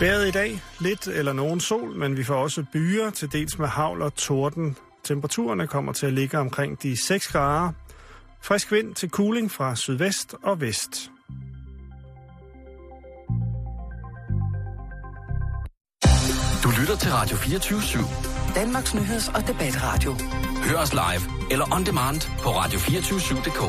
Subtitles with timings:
[0.00, 3.68] Vejret i dag, lidt eller nogen sol, men vi får også byer, til dels med
[3.68, 4.76] havl og torden.
[5.04, 7.72] Temperaturerne kommer til at ligge omkring de 6 grader.
[8.42, 11.10] Frisk vind til cooling fra sydvest og vest.
[16.62, 18.54] Du lytter til Radio 24 /7.
[18.54, 20.16] Danmarks Nyheds- og Debatradio.
[20.64, 23.62] Hør os live eller on demand på radio247.dk.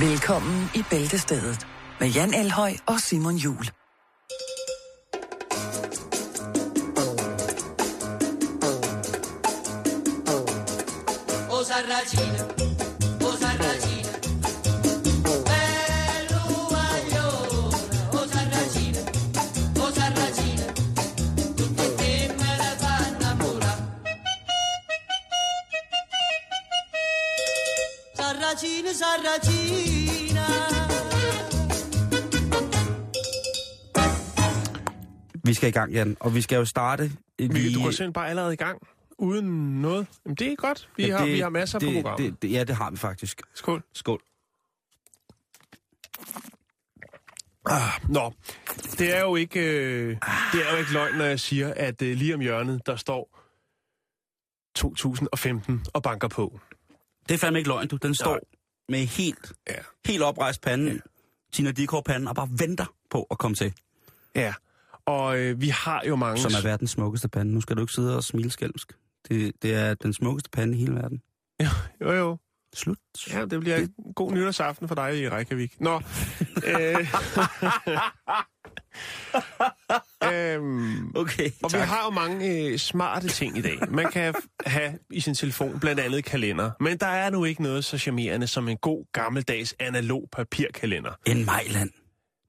[0.00, 1.66] Velkommen i Bæltestedet
[2.02, 3.70] med Jan Elhøj og Simon Jul.
[11.50, 12.71] Rosarracina
[35.62, 37.74] skal i gang, Jan, og vi skal jo starte Vi, lige...
[37.74, 38.78] du går simpelthen bare allerede i gang,
[39.18, 40.06] uden noget.
[40.24, 40.88] Jamen, det er godt.
[40.96, 42.32] Vi, har, vi har masser det, på programmet.
[42.32, 43.42] det, det, Ja, det har vi faktisk.
[43.54, 43.82] Skål.
[43.92, 44.22] Skål.
[47.66, 48.32] Ah, nå,
[48.98, 50.16] det er jo ikke, øh,
[50.52, 53.38] det er jo ikke løgn, når jeg siger, at øh, lige om hjørnet, der står
[54.76, 56.60] 2015 og banker på.
[57.28, 57.96] Det er fandme ikke løgn, du.
[57.96, 58.40] Den står Nej.
[58.88, 59.74] med helt, Ja.
[60.06, 60.98] helt oprejst panden, ja.
[61.52, 63.72] Tina Dickow panden, og bare venter på at komme til.
[64.34, 64.54] Ja,
[65.06, 66.42] og øh, vi har jo mange...
[66.42, 67.54] Som er verdens smukkeste pande.
[67.54, 68.92] Nu skal du ikke sidde og smile skælmsk.
[69.28, 71.22] Det, det er den smukkeste pande i hele verden.
[72.00, 72.38] Jo, jo.
[72.74, 72.98] Slut.
[73.30, 75.80] Ja, det bliver en god nytårsaften for dig i Reykjavik.
[75.80, 75.94] Nå.
[76.66, 77.14] øh,
[80.32, 83.78] øhm, Okay, Og vi har jo mange øh, smarte ting i dag.
[83.88, 84.34] Man kan
[84.66, 86.70] have i sin telefon blandt andet kalender.
[86.80, 91.10] Men der er nu ikke noget så charmerende som en god gammeldags analog papirkalender.
[91.26, 91.90] En Mejland.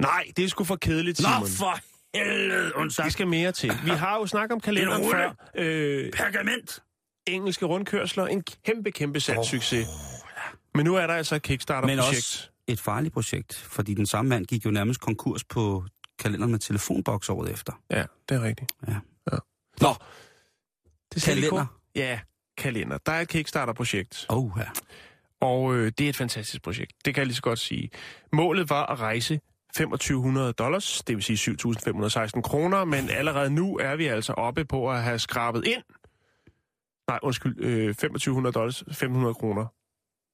[0.02, 1.40] Nej, det er sgu for kedeligt, Simon.
[1.40, 1.80] Nå, for
[2.16, 3.09] helvede, Der undskyld.
[3.11, 3.72] skal mere til.
[3.86, 5.30] Vi har jo snakket om kalenderen før.
[5.56, 6.79] Øh, Pergament.
[7.28, 8.25] engelske rundkørsler.
[8.28, 9.88] En kæmpe, kæmpe salgssucces.
[10.75, 12.07] Men nu er der altså et Men Kickstarter-projekt.
[12.18, 15.84] også et farligt projekt, fordi den samme mand gik jo nærmest konkurs på
[16.19, 17.74] kalenderen med telefonboks året efter.
[17.91, 18.72] Ja, det er rigtigt.
[18.88, 18.94] Ja.
[19.31, 19.38] ja.
[19.81, 19.90] Nå,
[21.13, 21.66] Det ser lidt kalender.
[21.66, 22.19] kort- Ja,
[22.57, 22.97] kalender.
[22.97, 24.25] Der er et Kickstarter-projekt.
[24.30, 24.66] Oh, ja.
[25.41, 26.91] Og øh, det er et fantastisk projekt.
[27.06, 27.90] Det kan jeg lige så godt sige.
[28.34, 29.40] Målet var at rejse
[29.75, 34.91] 2500 dollars, det vil sige 7.516 kroner, men allerede nu er vi altså oppe på
[34.91, 35.84] at have skrabet ind.
[37.07, 39.66] Nej, undskyld, øh, 2500 dollars, 500 kroner.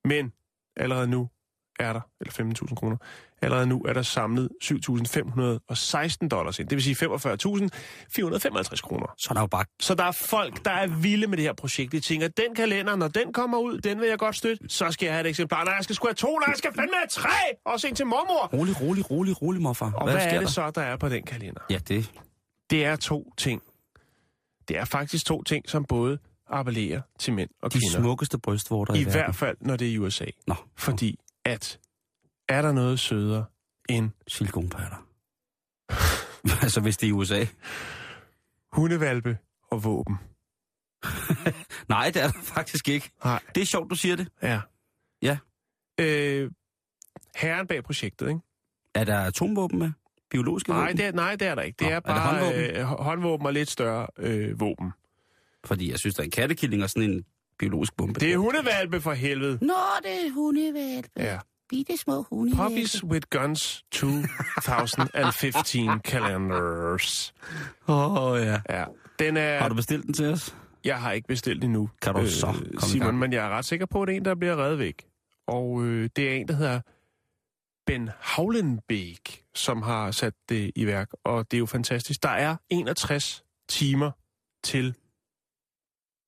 [0.07, 0.33] Men
[0.77, 1.29] allerede nu
[1.79, 2.97] er der, eller 15.000 kroner,
[3.41, 6.67] allerede nu er der samlet 7.516 dollars ind.
[6.69, 9.13] Det vil sige 45.455 kroner.
[9.17, 11.53] Så er der jo bare Så der er folk, der er vilde med det her
[11.53, 11.91] projekt.
[11.91, 14.69] De tænker, den kalender, når den kommer ud, den vil jeg godt støtte.
[14.69, 15.63] Så skal jeg have et eksemplar.
[15.63, 17.29] Nej, jeg skal sgu have to, nej, jeg skal fandme have tre.
[17.65, 18.49] Også en til mormor.
[18.59, 19.91] rolig, rolig, rolig, rolig, morfar.
[19.91, 20.47] Og hvad, hvad er det der?
[20.47, 21.61] så, der er på den kalender?
[21.69, 22.11] Ja, det,
[22.69, 23.61] Det er to ting.
[24.67, 26.17] Det er faktisk to ting, som både
[26.49, 27.99] appellerer til mænd og de kvinder.
[27.99, 29.19] smukkeste brystvorter i, I verden.
[29.21, 30.25] hvert fald, når det er i USA.
[30.47, 31.79] Nå, Fordi at,
[32.49, 33.45] er der noget sødere
[33.89, 35.05] end silikonpatter.
[36.63, 37.45] altså, hvis det er i USA.
[38.71, 39.37] hundevalpe
[39.71, 40.15] og våben?
[41.89, 43.11] Nej, det er der faktisk ikke.
[43.23, 43.41] Nej.
[43.55, 44.27] Det er sjovt, du siger det.
[44.41, 44.61] Ja.
[45.21, 45.37] Ja.
[45.99, 46.51] Øh,
[47.35, 48.39] herren bag projektet, ikke?
[48.95, 49.91] Er der atomvåben med?
[50.31, 50.97] Biologiske Nej, våben?
[50.97, 51.75] det er, nej, det er der ikke.
[51.79, 52.75] Det Nå, er er bare håndvåben?
[52.75, 54.91] øh, håndvåben og lidt større øh, våben.
[55.65, 57.25] Fordi jeg synes, der er en kattekilling og sådan en
[57.59, 58.19] biologisk bombe.
[58.19, 59.57] Det er hundevalpe for helvede.
[59.61, 61.09] Nå, det er hundevalpe.
[61.17, 61.39] Ja.
[61.69, 62.69] Bitte små hundevalpe.
[62.69, 67.33] Puppies with Guns 2015 calendars.
[67.87, 68.61] Åh, oh, ja.
[68.69, 68.85] Ja,
[69.19, 69.59] den er...
[69.59, 70.55] Har du bestilt den til os?
[70.83, 73.85] Jeg har ikke bestilt endnu, Kan du så komme Simon, men jeg er ret sikker
[73.85, 75.07] på, at det er en, der bliver reddet væk.
[75.47, 76.81] Og øh, det er en, der hedder
[77.85, 82.23] Ben Havlenbeek, som har sat det i værk, og det er jo fantastisk.
[82.23, 84.11] Der er 61 timer
[84.63, 84.95] til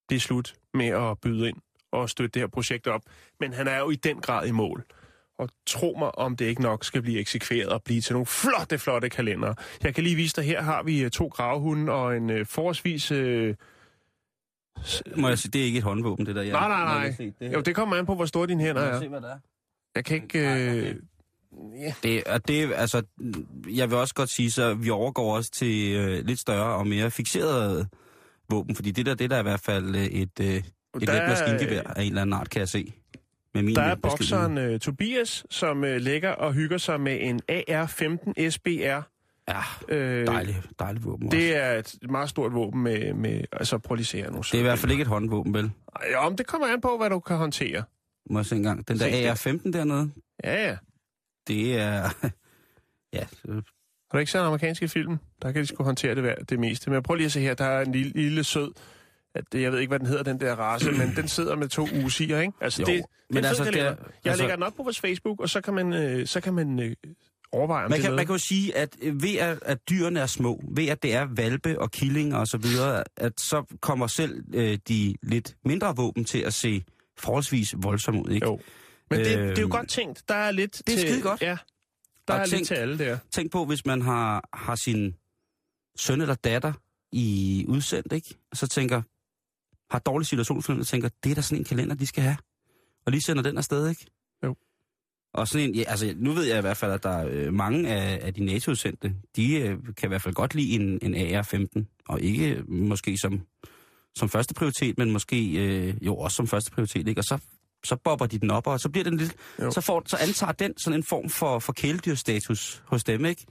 [0.09, 1.57] det er slut med at byde ind
[1.91, 3.01] og støtte det her projekt op.
[3.39, 4.83] Men han er jo i den grad i mål.
[5.39, 8.77] Og tro mig, om det ikke nok skal blive eksekveret og blive til nogle flotte,
[8.79, 9.55] flotte kalendere.
[9.83, 13.11] Jeg kan lige vise dig, her har vi øh, to gravhunde og en øh, forholdsvis...
[13.11, 13.55] Øh,
[15.15, 16.41] Må jeg sige, det er ikke et håndvåben, det der.
[16.41, 17.31] Jeg, Nej, nej, jeg nej.
[17.39, 18.99] det, jo, det kommer an på, hvor store dine hænder er.
[18.99, 19.37] se, hvad det er.
[19.95, 20.39] Jeg kan ikke...
[20.39, 20.95] Øh,
[21.81, 21.93] ja.
[22.03, 23.01] Det, og det, altså,
[23.69, 27.11] jeg vil også godt sige, så vi overgår også til øh, lidt større og mere
[27.11, 27.87] fixerede
[28.51, 30.63] våben, fordi det der, det der er i hvert fald øh, et, øh, et
[30.93, 32.93] Der let maskingevær af en eller anden art, kan jeg se.
[33.53, 37.17] Med min Der er beskedne- bokseren øh, Tobias, som øh, ligger og hygger sig med
[37.21, 39.01] en AR-15 SBR.
[39.49, 41.37] Ja, Øh, dejligt, dejligt våben også.
[41.37, 43.13] Det er et meget stort våben med...
[43.13, 44.37] med altså, prøv lige se her nu.
[44.37, 45.71] Det er i hvert fald ikke et håndvåben, vel?
[46.11, 47.83] Ja, om det kommer an på, hvad du kan håndtere.
[48.29, 48.87] Må jeg se engang.
[48.87, 50.11] Den Se der AR-15 dernede,
[50.43, 50.77] Ja, ja.
[51.47, 52.09] det er...
[53.13, 53.25] Ja,
[54.11, 55.17] så, Har du ikke en amerikanske film?
[55.41, 56.89] Der kan de sgu håndtere det, det meste.
[56.89, 58.71] Men prøv lige at se her, der er en lille, lille sød,
[59.35, 61.87] at, jeg ved ikke, hvad den hedder, den der race, men den sidder med to
[62.05, 62.53] usiger, ikke?
[62.61, 65.39] Altså, Jo, det, men altså, det er- jeg altså- lægger den op på vores Facebook,
[65.41, 66.95] og så kan man, øh, så kan man øh,
[67.51, 68.15] overveje, om man, det er kan, noget.
[68.17, 71.13] man kan jo sige, at øh, ved at, at dyrene er små, ved at det
[71.15, 75.95] er valpe og killinger og så videre, at så kommer selv øh, de lidt mindre
[75.95, 76.83] våben til at se
[77.17, 78.45] forholdsvis voldsomme ud, ikke?
[78.47, 78.59] Jo.
[79.09, 80.23] Men det, det er jo Øhm, godt tænkt.
[80.29, 81.41] Der er lidt det er til, skide godt.
[81.41, 81.57] Ja,
[82.27, 83.17] der Og er tænk- lidt til alle der.
[83.31, 85.15] Tænk på, hvis man har, har sin
[85.97, 86.73] søn eller datter
[87.11, 88.35] i udsendt, ikke?
[88.51, 89.01] Og så tænker,
[89.91, 92.37] har dårlig situationsfornemmelse, tænker, det er da sådan en kalender, de skal have.
[93.05, 94.05] Og lige sender den afsted, ikke?
[94.43, 94.55] Jo.
[95.33, 97.53] Og sådan en, ja, altså nu ved jeg i hvert fald, at der er øh,
[97.53, 101.35] mange af, af de NATO-udsendte, de øh, kan i hvert fald godt lide en, en
[101.35, 103.41] AR-15, og ikke øh, måske som,
[104.15, 107.19] som første prioritet, men måske øh, jo også som første prioritet, ikke?
[107.21, 107.37] Og så,
[107.85, 109.71] så bobber de den op, og så bliver den lidt, Jo.
[109.71, 113.45] så, får, så antager den sådan en form for, for kæledyrstatus hos dem, ikke?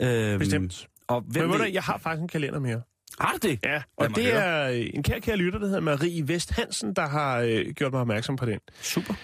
[0.00, 0.88] Øhm, Bestemt.
[1.08, 2.82] Og Men hvem ved du, ved, jeg har faktisk en kalender mere.
[3.20, 3.58] har du det?
[3.64, 4.34] Ja, og det høre.
[4.34, 7.92] er øh, en kær, kær lytter, der hedder Marie Vest Hansen, der har øh, gjort
[7.92, 8.58] mig opmærksom på den.
[8.80, 9.14] Super.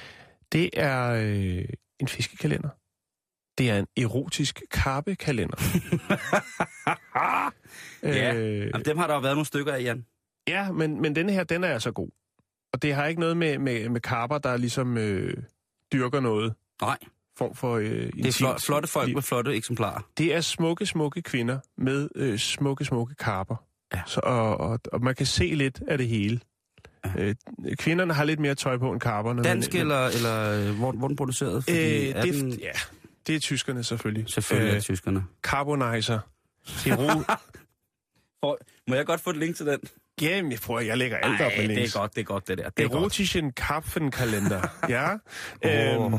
[0.52, 1.64] Det er øh,
[2.00, 2.68] en fiskekalender.
[3.58, 5.56] Det er en erotisk karpekalender.
[8.02, 8.34] Ja.
[8.34, 10.04] øh, Jamen, dem har der jo været nogle stykker af, Jan.
[10.48, 12.08] ja, men, men denne her, den er altså god.
[12.74, 15.36] Og det har ikke noget med, med, med karper, der ligesom øh,
[15.92, 16.98] dyrker noget Nej,
[17.38, 17.76] form for...
[17.76, 20.08] Øh, det er flot, flotte folk med flotte eksemplarer.
[20.18, 23.56] Det er smukke, smukke kvinder med øh, smukke, smukke karper.
[23.94, 24.02] Ja.
[24.06, 26.40] Så, og, og, og man kan se lidt af det hele.
[27.18, 27.34] Øh,
[27.78, 29.42] kvinderne har lidt mere tøj på end karperne.
[29.42, 31.56] Dansk men, eller, eller øh, hvor, hvor er den produceret?
[31.56, 32.72] Øh, Fordi er det, den, ja,
[33.26, 34.30] det er tyskerne selvfølgelig.
[34.30, 35.24] selvfølgelig er Øh, tyskerne.
[35.42, 36.18] Carbonizer.
[36.84, 37.22] Hero.
[38.88, 39.80] Må jeg godt få et link til den?
[40.22, 42.58] Jamen, jeg prøver, jeg lægger alt op med det er godt, det er godt, det
[42.58, 42.68] der.
[42.68, 42.88] Det er.
[42.88, 44.60] Erotischen Karpfenkalender.
[44.88, 45.08] ja.
[45.64, 46.14] Øhm,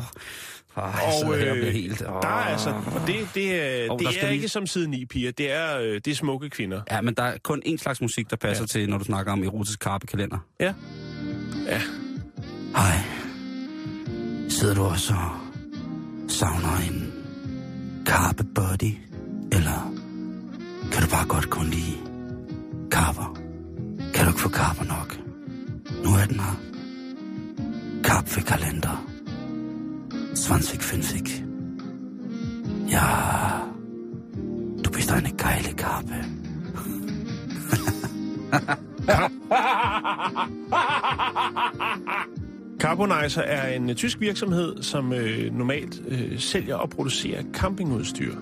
[0.77, 1.99] Ej, sidder her og øh, helt...
[1.99, 5.05] der er altså, og det, det, er, der det er lige- ikke som side 9
[5.05, 6.81] piger, det er, øh, det er smukke kvinder.
[6.91, 8.67] Ja, men der er kun én slags musik, der passer Ja.
[8.67, 10.37] til, når du snakker om erotisk karpekalender.
[10.59, 10.73] Ja.
[11.67, 11.81] Ja.
[12.75, 12.97] Hej.
[14.49, 15.31] Sidder du også og
[16.31, 17.13] savner en
[18.05, 18.91] karpe buddy?
[19.51, 19.93] Eller
[20.93, 21.97] kan du bare godt kun lide
[22.91, 23.37] karper?
[24.25, 25.19] Kan du ikke få karper nok?
[26.03, 26.59] Nu er den her.
[28.03, 29.05] Karpvekalender.
[30.29, 31.43] 2050.
[32.91, 33.01] Ja,
[34.85, 36.25] du bist eine geile Karpe.
[42.79, 48.35] Carbonizer er en øh, tysk virksomhed, som øh, normalt øh, sælger og producerer campingudstyr.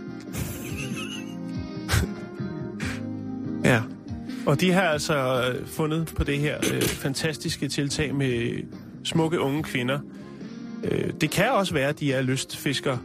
[4.45, 5.15] Og de har altså
[5.49, 8.63] øh, fundet på det her øh, fantastiske tiltag med
[9.03, 9.99] smukke unge kvinder.
[10.83, 12.97] Øh, det kan også være, at de er lystfisker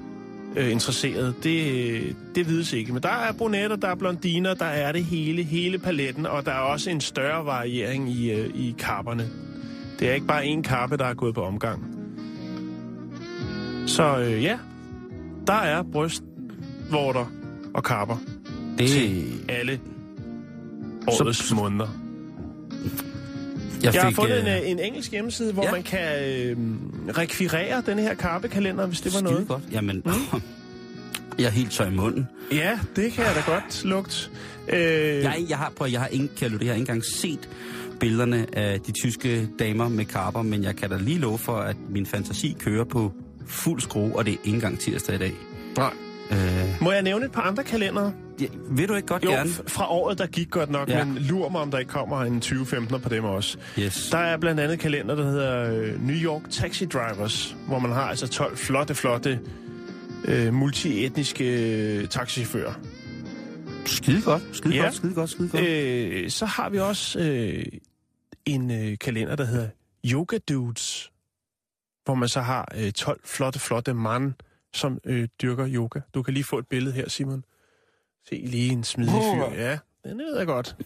[0.56, 1.34] øh, interesseret.
[1.42, 2.92] Det, øh, det vides ikke.
[2.92, 6.52] Men der er brunetter, der er blondiner, der er det hele, hele paletten, og der
[6.52, 9.28] er også en større variering i, øh, i karperne.
[9.98, 11.94] Det er ikke bare én karpe, der er gået på omgang.
[13.86, 14.58] Så øh, ja,
[15.46, 17.32] der er brystvorter
[17.74, 18.16] og karper
[18.78, 19.80] Det, til alle
[21.08, 21.88] årets måneder.
[23.82, 25.70] jeg, Jeg har fik, fundet øh, en, øh, en engelsk hjemmeside, hvor ja.
[25.72, 26.56] man kan øh,
[27.18, 29.48] rekvirere den her karpekalender, hvis det var skide noget.
[29.48, 29.62] godt.
[29.72, 30.02] Jamen,
[31.38, 32.28] jeg er helt tør i munden.
[32.52, 34.16] Ja, det kan jeg da godt lugte.
[34.68, 34.78] Øh,
[35.22, 37.48] Jeg, jeg har, prøv, jeg har ingen, det, jeg har ikke engang set
[38.00, 41.76] billederne af de tyske damer med karper, men jeg kan da lige love for, at
[41.90, 43.12] min fantasi kører på
[43.46, 45.32] fuld skrue, og det er ikke engang tirsdag i dag.
[45.76, 45.90] Nej.
[46.30, 46.38] Øh,
[46.80, 48.12] Må jeg nævne et par andre kalendere?
[48.40, 49.50] Ja, vil du ikke godt Jo, gerne?
[49.50, 51.04] fra året, der gik godt nok, Ja.
[51.04, 53.58] men lur mig, om der ikke kommer en 2015 på dem også.
[53.78, 54.08] Yes.
[54.12, 58.02] Der er blandt andet kalender, der hedder øh, New York Taxi Drivers, hvor man har
[58.02, 59.40] altså 12 flotte, flotte
[60.24, 61.44] øh, multietniske
[61.98, 62.72] øh, taxichauffører.
[63.86, 64.82] Skide godt, skide Ja.
[64.82, 65.64] godt, skide godt, skide godt.
[65.68, 67.64] Øh, så har vi også øh,
[68.46, 69.68] en øh, kalender, der hedder
[70.06, 71.10] Yoga Dudes,
[72.04, 74.32] hvor man så har øh, 12 flotte, flotte mand,
[74.74, 76.00] som øh, dyrker yoga.
[76.14, 77.44] Du kan lige få et billede her, Simon.
[78.28, 79.54] Se lige en smidig fyr.
[79.54, 80.76] Ja, den ved jeg godt.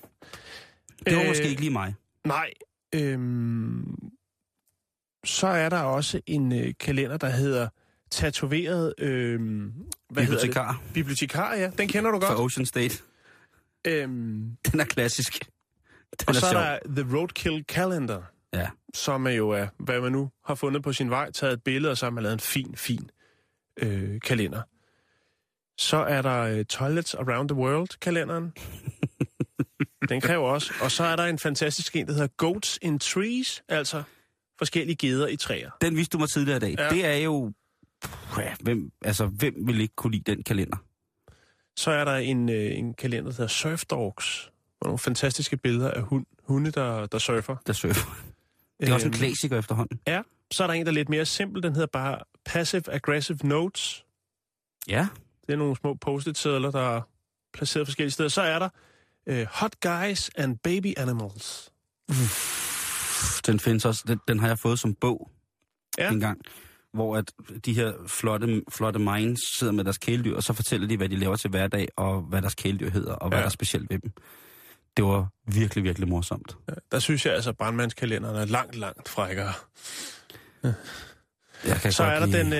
[1.06, 1.94] det var øh, måske ikke lige mig.
[2.26, 2.50] Nej.
[2.94, 4.10] Øhm,
[5.24, 7.68] så er der også en øh, kalender, der hedder
[8.10, 8.94] Tatoveret...
[8.98, 9.72] Øhm,
[10.10, 10.94] hvad hedder Bibliotekar det?
[10.94, 11.70] Bibliotekar, ja.
[11.78, 12.40] Den kender du fra godt.
[12.40, 13.02] Ocean State.
[13.86, 15.38] Øhm, Den er klassisk.
[16.20, 16.60] Den og er så sjov.
[16.62, 18.68] er der The Roadkill Calendar, Ja.
[18.94, 21.90] som er jo er, hvad man nu har fundet på sin vej, taget et billede,
[21.90, 23.10] og så har man lavet en fin, fin
[23.76, 24.62] øh, kalender.
[25.82, 28.52] Så er der øh, Toilets Around the World-kalenderen.
[30.08, 30.72] Den kræver også.
[30.82, 34.02] Og så er der en fantastisk en, der hedder Goats in Trees, altså
[34.58, 35.70] forskellige geder i træer.
[35.80, 36.74] Den viste du mig tidligere i dag.
[36.78, 36.88] Ja.
[36.88, 37.52] Det er jo...
[38.38, 40.76] Ja, hvem, altså, hvem vil ikke kunne lide den kalender?
[41.76, 44.50] Så er der en, øh, en kalender, der hedder Surf Dogs.
[44.80, 47.56] Og nogle fantastiske billeder af hund, hunde, der, der surfer.
[47.66, 48.10] Der surfer.
[48.80, 50.00] Det er også en Øhm, klassiker efterhånden.
[50.06, 50.22] Ja,
[50.52, 51.62] så er der en, der er lidt mere simpel.
[51.62, 54.04] Den hedder bare Passive Aggressive Notes.
[54.88, 55.08] Ja.
[55.52, 57.00] Det er nogle små post-it-sedler, der er
[57.54, 58.28] placeret forskellige steder.
[58.28, 58.68] Så er der
[59.26, 61.72] øh, Hot Guys and Baby Animals.
[63.46, 64.04] Den findes også.
[64.06, 65.30] Den, den har jeg fået som bog
[65.98, 66.10] Ja.
[66.10, 66.40] en gang.
[66.92, 67.32] Hvor at
[67.64, 71.16] de her flotte, flotte minds sidder med deres kæledyr, og så fortæller de, hvad de
[71.16, 73.40] laver til hverdag, og hvad deres kæledyr hedder, og hvad Ja.
[73.40, 74.12] der er specielt ved dem.
[74.96, 76.56] Det var virkelig, virkelig morsomt.
[76.92, 79.52] Der synes jeg altså, at brandmandskalenderen er langt, langt frækkere.
[81.64, 82.52] Jeg kan Så er der lide- den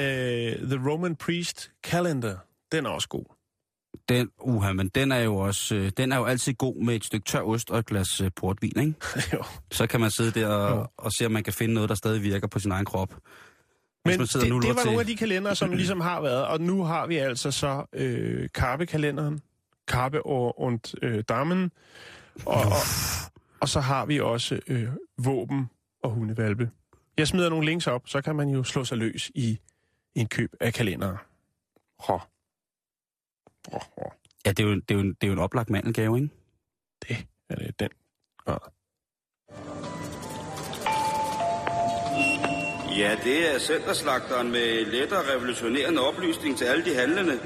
[0.63, 2.37] øh, The Roman Priest Calendar.
[2.73, 3.25] Den er også god.
[4.09, 7.05] Den, uha, men den er jo også, øh, den er jo altid god med et
[7.05, 8.95] stykke tør ost og et glas øh, portvin, ikke?
[9.33, 9.45] jo.
[9.71, 10.81] Så kan man sidde der Jo.
[10.81, 13.15] og, og se, om man kan finde noget, der stadig virker på sin egen krop.
[14.05, 16.47] Men det, nu det var til- nogle af de kalendere, som ligesom har været.
[16.47, 19.41] Og nu har vi altså så øh, Karpe-kalenderen.
[19.89, 21.73] Karpe og, und øh, Damen.
[22.47, 22.73] Og, og,
[23.61, 24.89] og så har vi også øh,
[25.19, 25.71] våben
[26.03, 26.71] og hundevalpe.
[27.19, 29.59] Jeg smider nogle links op, så kan man jo slå sig løs i
[30.15, 31.17] en køb af kalendere.
[32.01, 32.21] Hå.
[34.45, 36.31] Ja, det er, jo, det, er jo, det er jo en oplagt mandelgave, ikke?
[37.03, 37.91] Det er det den.
[38.45, 38.59] grad.
[42.99, 47.41] Ja, det er centerslagteren med let og revolutionerende oplysning til alle de handlende.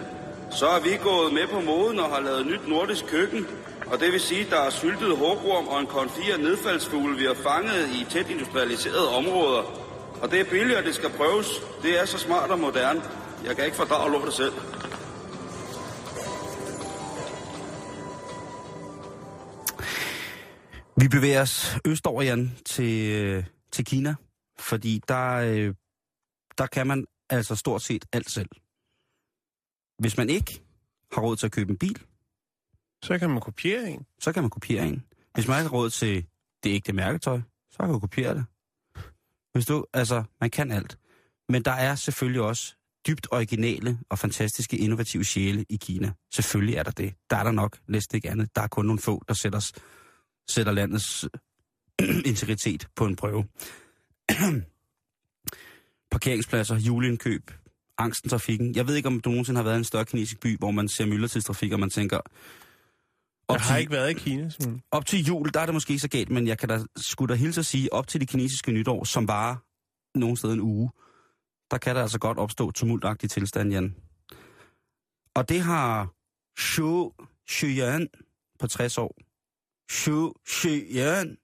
[0.50, 3.46] Så er vi gået med på moden og har lavet nyt nordisk køkken.
[3.87, 7.25] Og det vil sige, at der er syltet hårorm og en konfi af nedfaldsfugle, vi
[7.25, 9.62] har fanget i tæt industrialiserede områder.
[10.23, 11.49] Og det er billigt, og det skal prøves.
[11.82, 13.02] Det er så smart og moderne.
[13.44, 14.52] Jeg kan ikke fordrage lortet selv.
[21.00, 24.14] Vi bevæger os østover, Jan, til, øh, til Kina,
[24.58, 25.74] fordi der, øh,
[26.58, 28.48] der kan man altså stort set alt selv.
[29.98, 30.62] Hvis man ikke
[31.12, 32.02] har råd til at købe en bil,
[33.02, 34.06] Så kan man kopiere en.
[34.20, 35.04] så kan man kopiere en.
[35.34, 36.26] Hvis man ikke har råd til
[36.64, 38.44] det ægte mærketøj, så kan man kopiere det.
[39.52, 40.98] Hvis du, altså, man kan alt.
[41.48, 42.74] Men der er selvfølgelig også
[43.06, 46.12] dybt originale og fantastiske innovative sjæle i Kina.
[46.34, 47.14] Selvfølgelig er der det.
[47.30, 48.56] Der er der nok næsten ikke andet.
[48.56, 49.72] Der er kun nogle få, der sætter, s-
[50.48, 51.28] sætter landets
[52.30, 53.44] integritet på en prøve.
[56.10, 57.50] Parkeringspladser, juleindkøb,
[57.98, 58.74] angsten trafikken.
[58.76, 60.88] Jeg ved ikke, om du nogensinde har været i en større kinesisk by, hvor man
[60.88, 62.16] ser myldretidstrafik, og man tænker...
[62.16, 62.22] Jeg
[63.48, 64.50] op har til- ikke været i Kina.
[64.50, 64.82] Sådan.
[64.90, 67.34] op til jul, der er det måske ikke så galt, men jeg kan da skulle
[67.34, 69.56] da hilse at sige, op til det kinesiske nytår, som bare
[70.14, 70.90] nogen sted en uge,
[71.70, 73.96] der kan der altså godt opstå tumultagtig tilstand, Jan.
[75.34, 76.12] Og det har
[76.60, 77.10] Xu
[77.50, 78.08] Xuyan
[78.58, 79.16] på 60 år.
[79.92, 81.36] Xu Xuyan.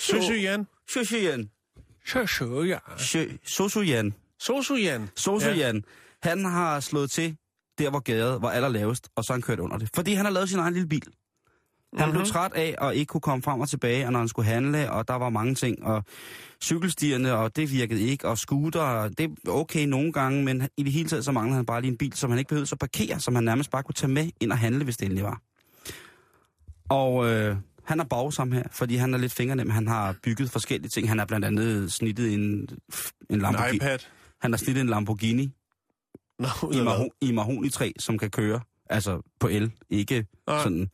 [0.00, 0.66] Sosu Jan.
[0.90, 1.50] Xu Xuyan.
[2.06, 2.80] Sosu Jan.
[3.44, 4.14] Sosu Jan.
[4.38, 5.08] Sosu Jan.
[5.16, 5.54] Sosu Ja.
[5.56, 5.84] Jan.
[6.22, 7.36] Han har slået til
[7.78, 9.90] der, hvor gaden var allerlavest, og så han kørt under det.
[9.94, 11.02] Fordi han har lavet sin egen lille bil.
[11.96, 12.12] Han Mhm.
[12.16, 14.90] blev træt af at ikke kunne komme frem og tilbage, og når han skulle handle,
[14.92, 16.04] og der var mange ting, og
[16.62, 20.92] cykelstierne, og det virkede ikke, og scooter, det er okay nogle gange, men i det
[20.92, 23.20] hele taget så manglede han bare lige en bil, som han ikke behøvede at parkere,
[23.20, 25.40] som han nærmest bare kunne tage med ind og handle, hvis det endelig var.
[26.90, 29.70] Og øh, han er bagsom her, fordi han er lidt fingernem.
[29.70, 31.08] Han har bygget forskellige ting.
[31.08, 32.68] Han har blandt andet snittet en, en
[33.30, 33.76] En Lamborghini.
[33.76, 33.98] iPad.
[34.40, 35.52] Han har snittet en Lamborghini
[36.38, 40.62] Nå, i, maho- i mahonitræ, som kan køre, altså på el, ikke Nej.
[40.62, 40.90] sådan.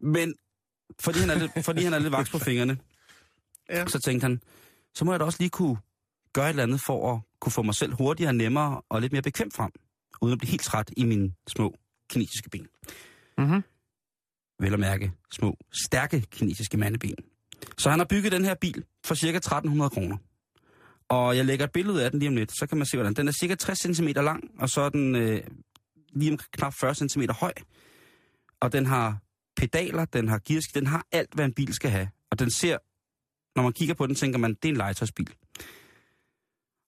[0.00, 0.34] Men
[1.00, 2.78] fordi han er lidt, fordi han er lidt vaks på fingrene,
[3.70, 3.86] Ja.
[3.86, 4.40] så tænkte han,
[4.94, 5.76] så må jeg da også lige kunne
[6.32, 9.22] gøre et eller andet for at kunne få mig selv hurtigere, nemmere og lidt mere
[9.22, 9.70] bekvemt frem,
[10.20, 11.76] uden at blive helt træt i mine små
[12.10, 12.66] kinesiske ben.
[13.38, 13.62] Mm-hmm.
[14.60, 17.14] Vel at mærke små, stærke kinesiske mandeben.
[17.78, 20.16] Så han har bygget den her bil for cirka 1300 kroner.
[21.08, 23.14] Og jeg lægger et billede af den lige om lidt, så kan man se, hvordan
[23.14, 25.42] den er cirka 60 cm lang, og så er den øh,
[26.12, 27.52] lige om knap 40 cm høj.
[28.60, 29.18] Og den har
[29.56, 32.08] pedaler, den har gearsk, den har alt, hvad en bil skal have.
[32.30, 32.78] Og den ser,
[33.56, 35.34] når man kigger på den, tænker man, det er en legetøjsbil.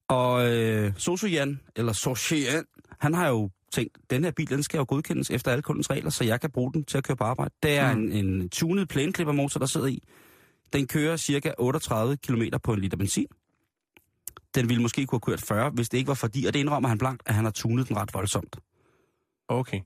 [0.09, 2.65] Og øh, Sosu Jan, eller Sosu Jan,
[2.99, 6.09] han har jo tænkt, den her bil, den skal jo godkendes efter alle kundens regler,
[6.09, 7.53] så jeg kan bruge den til at køre på arbejde.
[7.63, 8.01] Det er Mm.
[8.01, 10.03] en, en tunet plæneklippermotor, der sidder i.
[10.73, 13.27] Den kører cirka 38 km på en liter benzin.
[14.55, 16.89] Den ville måske kunne have kørt 40, hvis det ikke var fordi, og det indrømmer
[16.89, 18.55] han blankt, at han har tunet den ret voldsomt.
[19.47, 19.79] Okay.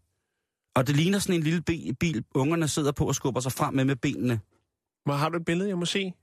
[0.76, 1.62] Og det ligner sådan en lille
[2.00, 4.40] bil, ungerne sidder på og skubber sig frem med med benene.
[5.06, 6.14] Men har du et billede, jeg må se?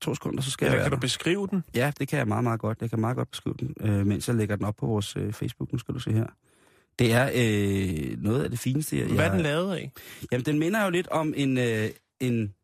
[0.00, 1.64] To sekunder, så skal Eller jeg kan du beskrive den?
[1.74, 2.78] Ja, det kan jeg meget, meget godt.
[2.80, 5.32] Jeg kan meget godt beskrive den, øh, mens jeg lægger den op på vores øh,
[5.32, 5.72] Facebook.
[5.72, 6.26] Nu skal du se her.
[6.98, 9.06] Det er øh, noget af det fineste, jeg...
[9.06, 9.92] Hvad er den lavet af?
[10.32, 11.58] Jamen, den minder jo lidt om en...
[11.58, 12.54] Øh, en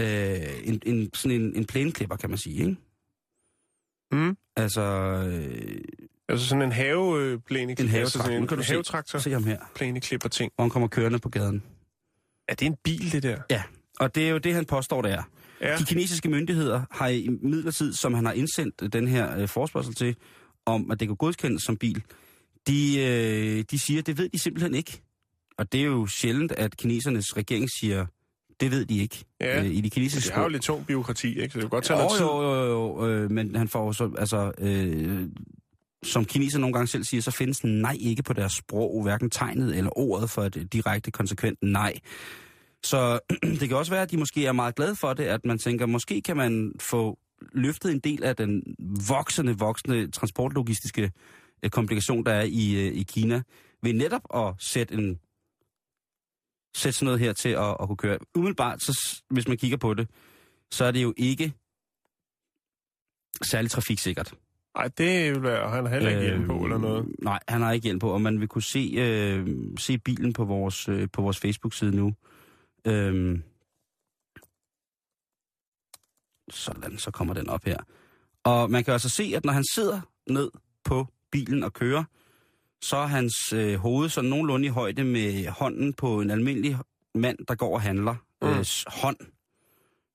[0.00, 2.76] øh, en, en, sådan en, en plæneklipper, kan man sige, ikke?
[4.12, 4.36] Mm.
[4.56, 5.78] Altså, øh,
[6.28, 7.98] Altså sådan en haveplæne, En havetraktor.
[8.00, 10.52] altså sådan Nu kan en du se- havetraktor, Se ham her, plæneklipper ting.
[10.54, 11.62] hvor han kommer kørende på gaden.
[12.48, 13.38] Er det en bil, det der?
[13.50, 13.62] Ja,
[14.00, 15.22] og det er jo det, han påstår, det er.
[15.60, 15.76] Ja.
[15.76, 19.94] De kinesiske myndigheder har i midlertid, som han har indsendt øh, den her øh, forspørgsel
[19.94, 20.16] til,
[20.66, 22.02] om at det kan godkendes som bil,
[22.68, 25.02] de, øh, de siger, det ved de simpelthen ikke.
[25.58, 28.06] Og det er jo sjældent, at kinesernes regering siger,
[28.60, 29.24] det ved de ikke.
[29.40, 29.60] Ja.
[29.60, 31.52] Øh, I de kinesiske Det har jo lidt tung byråkrati, ikke?
[31.52, 32.20] Så det kan godt tage noget tid.
[32.20, 35.28] jo, jo, jo, jo, øh, men han får jo så, altså, øh,
[36.04, 39.76] som kineser nogle gange selv siger, så findes nej ikke på deres sprog, hverken tegnet
[39.76, 41.94] eller ordet for et direkte konsekvent nej.
[42.84, 43.18] Så
[43.60, 45.86] det kan også være, at de måske er meget glade for det, at man tænker,
[45.86, 47.18] måske kan man få
[47.52, 48.62] løftet en del af den
[49.08, 51.10] voksende, voksende transportlogistiske
[51.72, 53.42] komplikation, der er i, øh, i Kina,
[53.82, 55.20] ved netop at sætte en
[56.74, 58.18] sætte sådan noget her til at, at kunne køre.
[58.34, 60.08] Umiddelbart, så, hvis man kigger på det,
[60.70, 61.52] så er det jo ikke
[63.42, 64.34] særlig trafiksikkert.
[64.74, 67.06] Nej, det være, han har heller ikke hjelm på eller noget.
[67.22, 69.48] Nej, han har ikke hjelm på, og man vil kunne se, øh,
[69.78, 72.14] se bilen på vores, øh, på vores Facebook-side nu.
[72.84, 73.42] Øhm,
[76.50, 77.78] sådan, så kommer den op her.
[78.44, 80.00] Og man kan altså se, at når han sidder
[80.30, 80.50] ned
[80.84, 82.04] på bilen og kører,
[82.82, 86.78] så er hans øh, hoved sådan nogenlunde i højde med hånden på en almindelig
[87.14, 88.14] mand, der går og handler.
[88.42, 88.48] Mm.
[88.48, 89.16] Øh, hånd.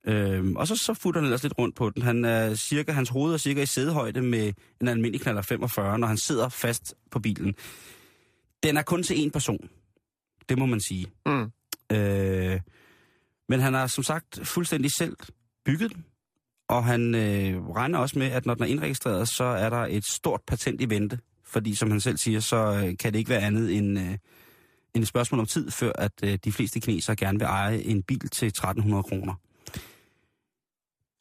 [0.07, 2.01] Øhm, og så, så futter han ellers lidt rundt på den.
[2.01, 6.07] Han er cirka, hans hoved er cirka i sædehøjde med en almindelig knaller 45, når
[6.07, 7.55] han sidder fast på bilen.
[8.63, 9.69] Den er kun til én person.
[10.49, 11.07] Det må man sige.
[11.25, 11.51] Mm.
[11.97, 12.59] Øh,
[13.49, 15.17] men han har som sagt fuldstændig selv
[15.65, 16.05] bygget den.
[16.73, 20.05] Og han øh, regner også med, at når den er indregistreret, så er der et
[20.05, 21.19] stort patent i vente.
[21.45, 24.17] Fordi som han selv siger, så øh, kan det ikke være andet end, øh,
[24.93, 28.03] end et spørgsmål om tid, før at øh, de fleste kinesere gerne vil eje en
[28.03, 29.33] bil til 1300 kroner.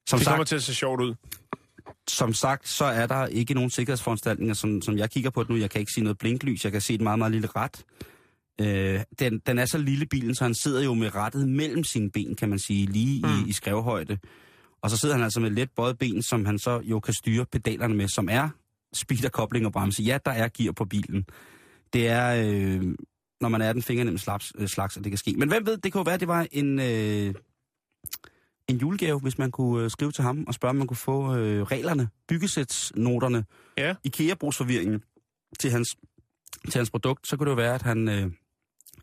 [0.08, 1.14] Som Det sagt, kommer til at se sjovt ud.
[2.08, 5.56] som sagt, så er der ikke nogen sikkerhedsforanstaltninger, som, som jeg kigger på det nu.
[5.56, 6.64] Jeg kan ikke se noget blinklys.
[6.64, 7.84] Jeg kan se et meget, meget lille ret.
[8.60, 12.10] Øh, den, den er så lille bilen, så han sidder jo med rettet mellem sine
[12.10, 13.46] ben, kan man sige, lige mm.
[13.46, 14.18] i, i skrevhøjde.
[14.82, 17.46] Og så sidder han altså med let bøjet ben, som han så jo kan styre
[17.52, 18.48] pedalerne med, som er
[18.92, 20.02] speeder, kobling og bremse.
[20.02, 21.26] Ja, der er gear på bilen.
[21.92, 22.94] Det er, øh,
[23.40, 25.34] når man er den fingernem slags, øh, slags, at det kan ske.
[25.38, 27.34] Men hvem ved, det kunne være, at det var en, øh,
[28.68, 31.36] en julegave, hvis man kunne øh, skrive til ham og spørge, om man kunne få
[31.36, 33.44] øh, reglerne, byggesætsnoterne,
[33.78, 33.94] Ja.
[34.04, 35.02] IKEA-brugsforvirringen
[35.58, 35.96] til hans,
[36.70, 38.30] til hans produkt, så kunne det jo være, at han øh,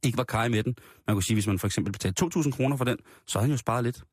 [0.03, 0.75] ikke var kaj med den.
[1.07, 3.51] Man kunne sige, hvis man for eksempel betalte 2.000 kroner for den, så havde han
[3.51, 4.03] jo sparet lidt,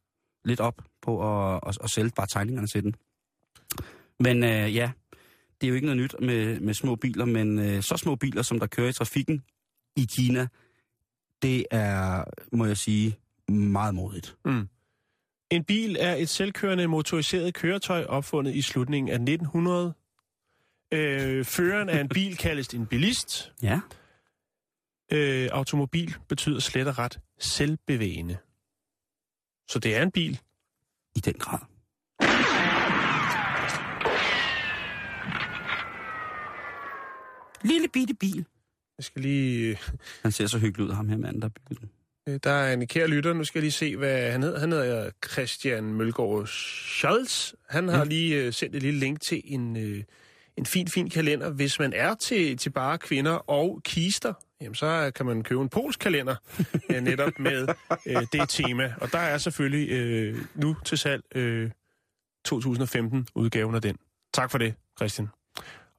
[0.46, 2.94] lidt op på at, at, at sælge bare tegningerne til den.
[4.20, 4.90] Men øh, ja,
[5.60, 8.42] det er jo ikke noget nyt med, med små biler, men øh, så små biler,
[8.42, 9.44] som der kører i trafikken
[9.96, 10.46] i Kina,
[11.42, 13.16] det er, må jeg sige,
[13.48, 14.36] meget modigt.
[14.44, 14.68] Mm.
[15.50, 19.94] En bil er et selvkørende motoriseret køretøj opfundet i slutningen af 1900.
[20.92, 23.52] Øh, føreren af en bil kaldes en bilist.
[23.62, 23.80] Ja.
[25.12, 28.36] Øh, automobil betyder slet og ret selvbevægende.
[29.68, 30.40] Så det er en bil.
[31.16, 31.58] I den grad.
[37.64, 38.44] Lille bitte bil.
[38.98, 39.78] Jeg skal lige...
[40.22, 41.90] Han ser så hyggelig ud, ham her mand, der bygget den.
[42.28, 43.32] Øh, der er en kære lytter.
[43.32, 44.60] Nu skal jeg lige se, hvad han hedder.
[44.60, 47.52] Han hedder Christian Mølgaard Scholz.
[47.68, 48.04] Han har Ja.
[48.04, 50.04] lige øh, sendt et lille link til en, øh,
[50.56, 51.50] en fin, fin kalender.
[51.50, 55.68] Hvis man er til, til bare kvinder og kister, jamen så kan man købe en
[55.68, 56.36] polsk kalender
[56.90, 57.68] øh, netop med
[58.06, 58.94] øh, det tema.
[59.00, 61.70] Og der er selvfølgelig øh, nu til salg øh,
[62.48, 63.96] 2015-udgaven af den.
[64.34, 65.28] Tak for det, Christian.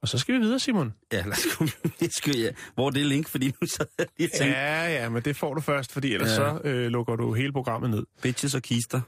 [0.02, 0.94] Og så skal vi videre, Simon.
[1.12, 1.64] Ja, lad os gå.
[2.00, 2.50] Jeg skal, ja.
[2.74, 3.28] Hvor er det link?
[3.28, 3.54] Fordi nu
[3.98, 4.84] jeg lige og tænkte, ja.
[4.84, 6.44] Ja, ja, men det får du først, fordi ellers Ja.
[6.44, 6.58] ja.
[6.58, 8.06] så øh, lukker du hele programmet ned.
[8.22, 9.00] bitches og kister.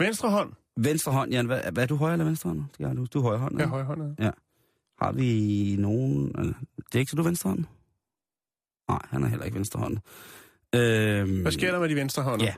[0.00, 0.52] Venstre hånd.
[0.76, 1.46] Venstre hånd, Jan.
[1.46, 2.62] Hvad, hvad er du højre eller venstre hånd?
[2.80, 3.58] Ja, du, du er højre hånd.
[3.58, 4.16] Ja, højre hånd.
[5.02, 6.32] Har vi nogen...
[6.76, 7.64] Det er ikke så, du venstre hånd?
[8.92, 9.98] Nej, han er heller ikke venstre hånd.
[10.74, 12.42] Øhm, Hvad sker der med de venstre hånd?
[12.42, 12.54] Ja.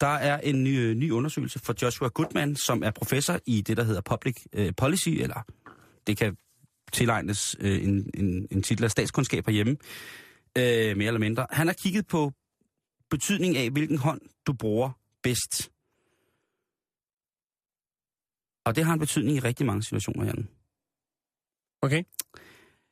[0.00, 3.82] Der er en ny, ny undersøgelse for Joshua Goodman, som er professor i det, der
[3.82, 5.42] hedder Public øh, Policy, eller
[6.06, 6.36] det kan
[6.92, 9.76] tilegnes øh, en, en, en titel af statskundskab herhjemme,
[10.58, 11.46] øh, mere eller mindre.
[11.50, 12.32] Han har kigget på
[13.10, 14.90] betydning af, hvilken hånd du bruger
[15.22, 15.70] bedst.
[18.64, 20.48] Og det har en betydning i rigtig mange situationer, Jan.
[21.82, 22.02] Okay.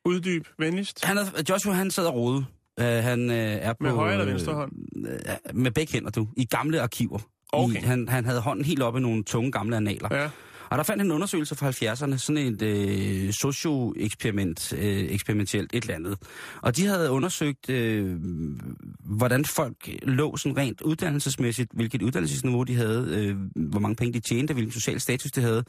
[0.05, 1.05] Uddyb venligst.
[1.05, 2.47] Han er, Joshua, han sidder og rode.
[2.79, 3.83] Uh, han uh, er på...
[3.85, 4.73] Med højre eller venstre hånd?
[4.97, 6.29] Uh, med begge hænder, du.
[6.37, 7.19] I gamle arkiver.
[7.53, 7.75] Okay.
[7.75, 10.09] I, han, han havde hånden helt oppe i nogle tunge gamle analer.
[10.11, 10.31] Ja.
[10.71, 15.83] Og der fandt han en undersøgelse fra 70'erne, sådan et øh, socio-eksperiment, øh, eksperimentelt et
[15.83, 16.19] eller andet.
[16.63, 18.17] Og de havde undersøgt, øh,
[19.05, 23.37] hvordan folk lå sådan rent uddannelsesmæssigt, hvilket uddannelsesniveau de havde, øh,
[23.71, 25.65] hvor mange penge de tjente, hvilken social status de havde.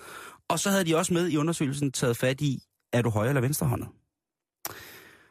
[0.50, 2.60] Og så havde de også med i undersøgelsen taget fat i,
[2.94, 3.88] er du højre eller venstrehåndet?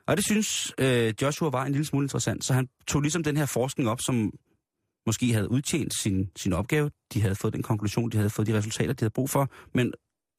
[0.09, 3.37] Og det synes øh, Joshua var en lille smule interessant, så han tog ligesom den
[3.37, 4.33] her forskning op, som
[5.07, 6.91] måske havde udtjent sin, sin opgave.
[7.13, 9.93] De havde fået den konklusion, de havde fået de resultater, de havde brug for, men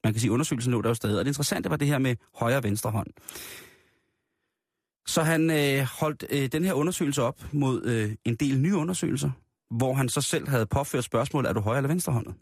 [0.03, 1.19] man kan sige, at undersøgelsen lå der jo stadig.
[1.19, 3.07] Og det interessante var det her med højre og venstre hånd.
[5.07, 9.31] Så han øh, holdt øh, den her undersøgelse op mod øh, en del nye undersøgelser,
[9.69, 12.35] hvor han så selv havde påført spørgsmål, er du højre eller venstre håndet?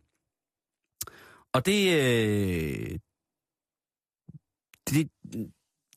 [1.53, 2.99] Og det, øh,
[4.89, 5.09] det,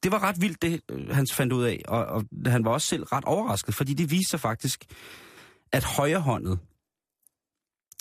[0.03, 2.87] det var ret vildt, det øh, han fandt ud af, og, og han var også
[2.87, 4.85] selv ret overrasket, fordi det viste sig faktisk,
[5.73, 6.59] at højrehåndet,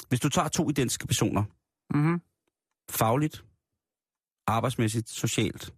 [0.10, 1.44] hvis du tager to identiske personer,
[1.94, 2.22] Mm-hmm.
[2.90, 3.44] fagligt,
[4.48, 5.74] arbejdsmæssigt, socialt,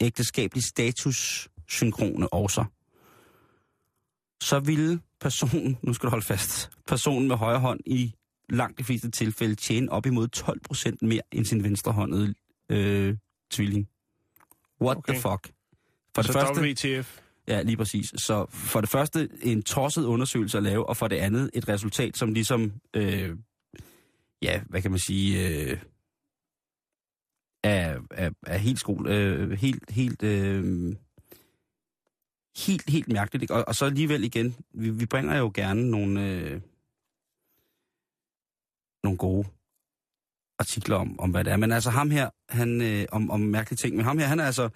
[0.00, 2.64] ægteskabelig status, synkrone også,
[4.42, 8.14] så ville personen, nu skal du holde fast, personen med højre hånd i
[8.48, 12.34] langt de fleste tilfælde tjene op imod 12 procent mere end sin venstrehåndede
[12.68, 13.16] øh,
[13.50, 13.88] tvilling.
[14.80, 15.12] What okay.
[15.12, 15.50] the fuck?
[16.14, 16.62] For det Så første,
[17.00, 17.20] WTF.
[17.48, 18.12] ja, lige præcis.
[18.16, 22.16] Så for det første en tosset undersøgelse at lave, og for det andet et resultat,
[22.16, 23.36] som ligesom, øh,
[24.42, 25.78] ja, hvad kan man sige, øh,
[27.64, 30.94] er, er, er helt skole, øh, helt, helt, øh,
[32.66, 33.42] helt, helt mærkeligt.
[33.42, 33.54] Ikke?
[33.54, 36.60] Og, og så alligevel igen, vi, vi bringer jo gerne nogle, øh,
[39.04, 39.48] nogle gode
[40.58, 41.56] artikler om, om, hvad det er.
[41.56, 44.46] Men altså ham her, han, øh, om, om mærkelige ting, men ham her, han er
[44.46, 44.68] altså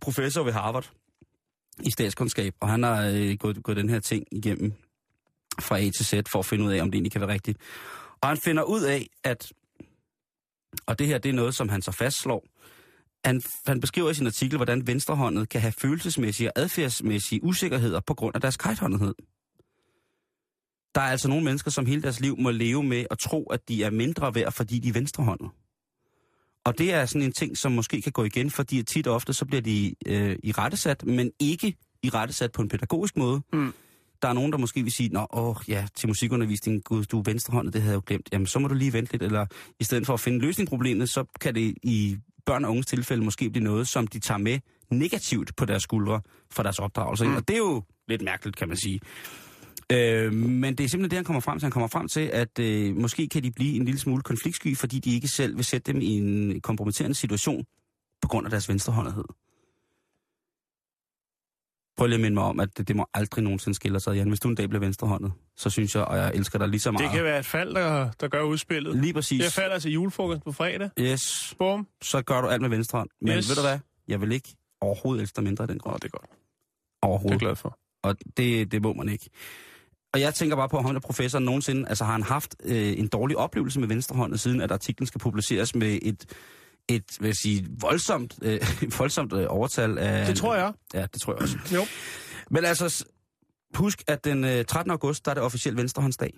[0.00, 0.90] professor ved Harvard
[1.82, 4.72] i statskundskab, og han har øh, gået, gået den her ting igennem
[5.60, 7.58] fra A til Z for at finde ud af, om det egentlig kan være rigtigt.
[8.20, 9.52] Og han finder ud af, at,
[10.86, 12.46] og det her det er noget, som han så fastslår,
[13.24, 18.14] han, han beskriver i sin artikel, hvordan venstrehåndet kan have følelsesmæssige og adfærdsmæssige usikkerheder på
[18.14, 19.14] grund af deres kajthåndighed.
[20.94, 23.68] Der er altså nogle mennesker, som hele deres liv må leve med at tro, at
[23.68, 25.50] de er mindre værd, fordi de er venstrehåndet.
[26.64, 29.32] Og det er sådan en ting, som måske kan gå igen, fordi tit og ofte
[29.32, 33.42] så bliver de øh, i rettesat, men ikke i rettesat på en pædagogisk måde.
[33.52, 33.72] Mm.
[34.22, 37.22] Der er nogen, der måske vil sige, Nå, åh, ja, til musikundervisning, gud, du er
[37.22, 38.28] venstrehåndet, det havde jeg jo glemt.
[38.32, 39.46] Jamen, så må du lige vente lidt, eller
[39.80, 42.86] i stedet for at finde løsning på problemet, så kan det i børn og unges
[42.86, 44.58] tilfælde måske blive noget, som de tager med
[44.90, 46.20] negativt på deres skuldre
[46.50, 47.24] fra deres opdragelse.
[47.24, 47.36] Mm.
[47.36, 49.00] Og det er jo lidt mærkeligt, kan man sige.
[49.92, 51.64] Øh, men det er simpelthen det, han kommer frem til.
[51.64, 54.98] Han kommer frem til, at øh, måske kan de blive en lille smule konfliktsky, fordi
[54.98, 57.64] de ikke selv vil sætte dem i en kompromitterende situation
[58.22, 59.24] på grund af deres venstrehåndighed.
[61.96, 64.28] Prøv lige at minde mig om, at det, det må aldrig nogensinde skille sig, Jan.
[64.28, 66.90] Hvis du en dag bliver venstrehåndet, så synes jeg, og jeg elsker dig lige så
[66.90, 67.04] meget.
[67.04, 68.96] Det kan være et fald, der, der gør udspillet.
[68.96, 69.42] Lige præcis.
[69.42, 70.90] Jeg falder til julefrokost på fredag.
[71.00, 71.86] Yes, Bum.
[72.02, 73.10] så gør du alt med venstre hånd.
[73.20, 73.48] Men Yes.
[73.48, 73.78] ved du hvad?
[74.08, 75.94] Jeg vil ikke overhovedet elske dig mindre af den grund.
[75.94, 76.30] Åh, det er godt.
[76.30, 76.36] Det
[77.02, 77.40] er Overhovedet.
[77.40, 77.78] glad for.
[78.02, 79.30] Og det, det må man ikke.
[80.14, 82.98] Og jeg tænker bare på, om ham der professor nogensinde, altså har han haft øh,
[82.98, 86.24] en dårlig oplevelse med venstrehåndet, siden at artiklen skal publiceres med et,
[86.88, 88.60] et hvad jeg sige, voldsomt, øh,
[88.98, 90.26] voldsomt øh, overtal af...
[90.26, 90.72] Det tror jeg.
[90.94, 91.58] Ja, det tror jeg også.
[91.74, 91.82] Jo.
[92.50, 93.04] Men altså,
[93.74, 94.90] husk, at den øh, 13.
[94.90, 96.32] august, der er det officielt venstrehåndsdag.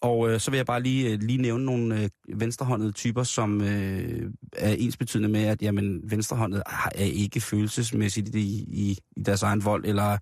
[0.00, 2.08] Og øh, så vil jeg bare lige, øh, lige nævne nogle øh,
[2.40, 6.62] venstrehåndede typer, som øh, er ensbetydende med, at jamen, venstrehåndet
[6.94, 10.18] er ikke følelsesmæssigt i, i, i deres egen vold, eller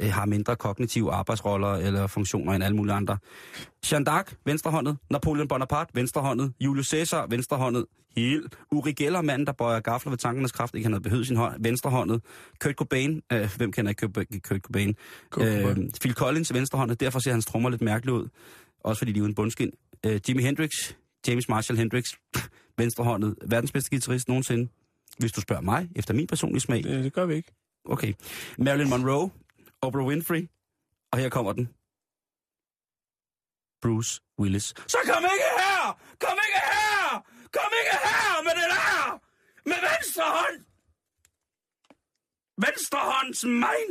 [0.00, 3.18] øh, har mindre kognitive arbejdsroller eller funktioner end alle mulige andre.
[3.92, 4.96] Jeanne d'Arc, venstrehåndet.
[5.10, 6.52] Napoleon Bonaparte, venstrehåndet.
[6.60, 7.86] Julius Caesar, venstrehåndet.
[8.16, 8.58] Helt.
[8.70, 11.62] Uri Geller, manden, der bøjer gafler ved tankernes kraft, ikke han havde behøvet sin hånd,
[11.62, 12.22] venstrehåndet.
[12.60, 14.96] Kurt Cobain, øh, hvem kender ikke Kurt, Kurt Cobain?
[15.30, 15.84] Kurt Cobain.
[15.84, 18.28] Øh, Phil Collins, venstrehåndet, derfor ser hans trommer lidt mærkeligt ud.
[18.80, 19.70] Også fordi de er uden bundskin.
[20.06, 20.70] Øh, Jimi Hendrix,
[21.28, 22.04] James Marshall Hendrix,
[22.78, 24.68] venstrehåndet, verdens bedste guitarist nogensinde.
[25.18, 27.52] Hvis du spørger mig, efter min personlige smag, Det, det gør vi ikke.
[27.84, 28.12] Okay.
[28.58, 29.30] Marilyn Monroe,
[29.84, 30.48] Oprah Winfrey,
[31.12, 31.66] og her kommer den.
[33.82, 34.66] Bruce Willis.
[34.86, 35.98] Så kom ikke her!
[36.20, 37.08] Kom ikke her!
[37.56, 39.20] Kom ikke her med det der!
[39.70, 40.58] Med venstre hånd!
[42.66, 43.90] Venstre hånds mein!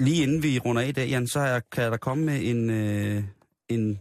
[0.00, 2.70] Lige inden vi runder af i dag, Jan, så kan kan da komme med en,
[2.70, 3.24] øh,
[3.68, 4.00] en,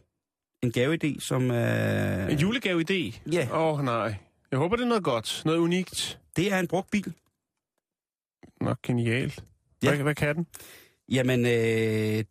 [0.64, 2.28] en gaveidé, som er...
[2.28, 3.20] En julegave-idé?
[3.32, 3.48] Ja.
[3.52, 4.16] Åh, oh, nej.
[4.52, 5.42] Jeg håber, det er noget godt.
[5.46, 6.20] Noget unikt.
[6.36, 7.14] Det er en brugt bil.
[8.62, 9.44] Nok genialt.
[9.84, 9.90] Ja.
[9.90, 10.48] Hvad, hvad kan den?
[11.10, 11.52] Jamen, øh,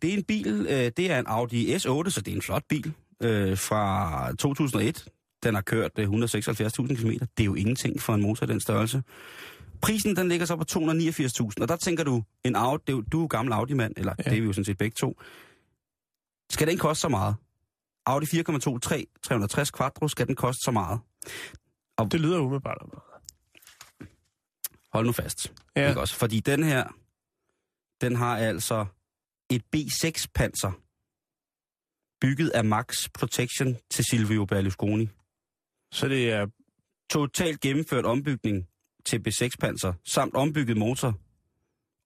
[0.02, 2.62] det er en bil, øh, det er en Audi S8, så det er en flot
[2.68, 5.08] bil øh, fra 2001.
[5.42, 6.16] Den har kørt øh, 176.000
[6.94, 7.10] km.
[7.10, 9.02] Det er jo ingenting for en motor af den størrelse.
[9.82, 13.02] Prisen, den ligger så på 289.000, og der tænker du, en Audi, det er jo,
[13.12, 14.14] du er jo gammel Audi-mand, eller.
[14.18, 14.22] Ja.
[14.22, 15.20] det er vi jo sådan set begge to.
[16.50, 17.34] Skal den koste så meget?
[18.06, 21.00] Audi 4,2 3, 360 Quattro, skal den koste så meget?
[22.12, 22.82] Det lyder umiddelbart.
[24.92, 25.52] Hold nu fast.
[25.76, 25.88] Ja.
[25.88, 26.14] Ikke også?
[26.14, 26.84] Fordi den her,
[28.00, 28.86] den har altså
[29.50, 30.72] et B6-panser,
[32.20, 35.08] bygget af Max Protection til Silvio Berlusconi.
[35.92, 36.46] Så det er...
[37.10, 38.68] Totalt gennemført ombygning
[39.04, 41.14] til B6-panser, samt ombygget motor,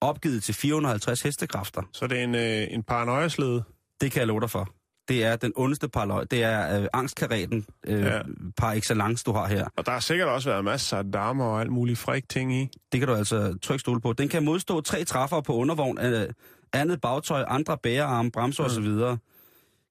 [0.00, 1.82] opgivet til 450 hestekræfter.
[1.92, 3.64] Så det er en, øh, en paranoiaslede.
[4.00, 4.74] Det kan jeg love dig for.
[5.10, 6.24] Det er den ondeste parløj.
[6.24, 8.16] Det er øh, angstkaretten øh, Ja.
[8.16, 8.22] ja.
[8.56, 9.66] par excellence, du har her.
[9.76, 12.68] Og der har sikkert også været masser af damer og alt muligt fræk ting i.
[12.92, 14.12] Det kan du altså trygt stole på.
[14.12, 16.28] Den kan modstå tre træffere på undervogn, øh,
[16.72, 18.66] andet bagtøj, andre bærearme, bremser mm.
[18.70, 19.16] osv.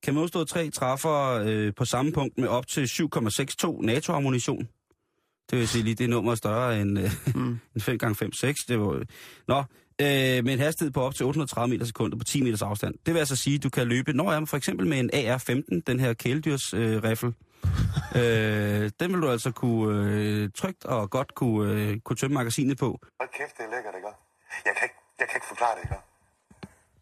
[0.03, 4.67] Kan modstå tre træffere øh, på samme punkt med op til 7,62 NATO-ammunition.
[5.49, 7.59] Det vil sige lige, det er nummer større end, øh, Mm.
[7.75, 8.65] end 5x5-6.
[8.67, 9.03] Det var,
[9.47, 9.63] nå,
[10.01, 12.95] øh, med en hastighed på op til 830 meter sekundet på 10 meters afstand.
[13.05, 15.81] Det vil altså sige, at du kan løbe, når jeg for eksempel med en AR-15,
[15.87, 17.33] den her kæledyrs øh, riffel,
[18.15, 22.77] øh, den vil du altså kunne øh, trygt og godt kunne, øh, kunne tømme magasinet
[22.77, 22.99] på.
[23.19, 24.07] Hold kæft, det er lækkert, ikke?
[24.65, 25.95] Jeg kan ikke, jeg kan ikke forklare det, ikke?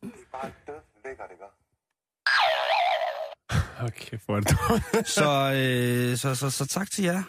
[0.02, 1.44] Det er bare død lækkert, ikke?
[3.82, 5.08] Okay, hvor er det.
[5.08, 7.24] Så, øh, så, så, så tak til jer.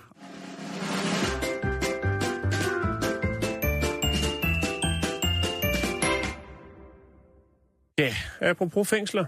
[8.41, 9.25] Apropos fængsler.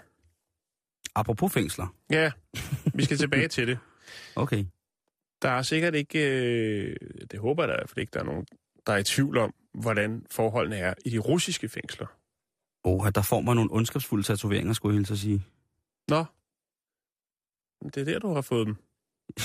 [1.14, 1.94] Apropos fængsler.
[2.10, 2.32] Ja,
[2.94, 3.78] vi skal tilbage til det.
[4.36, 4.64] Okay.
[5.42, 6.96] Der er sikkert ikke, øh,
[7.30, 8.46] det håber jeg da i hvert fald ikke, der er nogen,
[8.86, 12.06] der er i tvivl om, hvordan forholdene er i de russiske fængsler.
[12.84, 15.44] Åh, der får man nogle ondskabsfulde tatoveringer, skulle jeg hilse at sige.
[16.08, 16.24] Nå,
[17.84, 18.76] det er der, du har fået dem.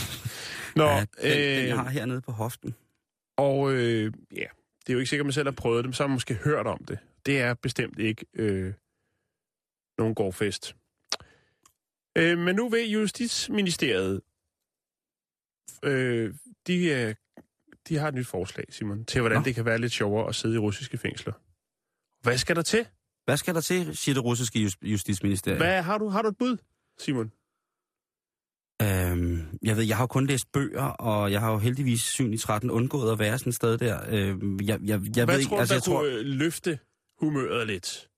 [0.80, 2.76] Nå, ja, den, den, øh, jeg har hernede på hoften.
[3.38, 4.48] og øh, ja,
[4.82, 6.34] det er jo ikke sikkert, at man selv har prøvet dem, så har man måske
[6.34, 7.00] hørt om det.
[7.26, 8.74] Det er bestemt ikke øh,
[9.98, 10.76] nogen gårdfest.
[12.18, 14.22] Øh, men nu ved Justitsministeriet,
[15.84, 16.34] øh,
[16.68, 17.16] de, øh,
[17.88, 19.44] de har et nyt forslag, Simon, til hvordan Nå.
[19.44, 21.34] det kan være lidt sjovere at sidde i russiske fængsler.
[22.22, 22.88] Hvad skal der til?
[23.26, 25.58] Hvad skal der til, siger det russiske just, justitsministerium?
[25.58, 26.58] Hvad, har, du, har du et bud,
[27.00, 27.32] Simon?
[28.82, 32.34] Øhm, jeg ved, jeg har jo kun læst bøger, og jeg har jo heldigvis 7
[32.34, 34.00] i 13 undgået at være sådan et sted der.
[34.10, 36.26] Øhm, jeg, jeg, jeg Hvad ved tror ikke, du, altså der jeg tror, kunne øh,
[36.26, 36.80] løfte
[37.20, 38.10] humøret lidt?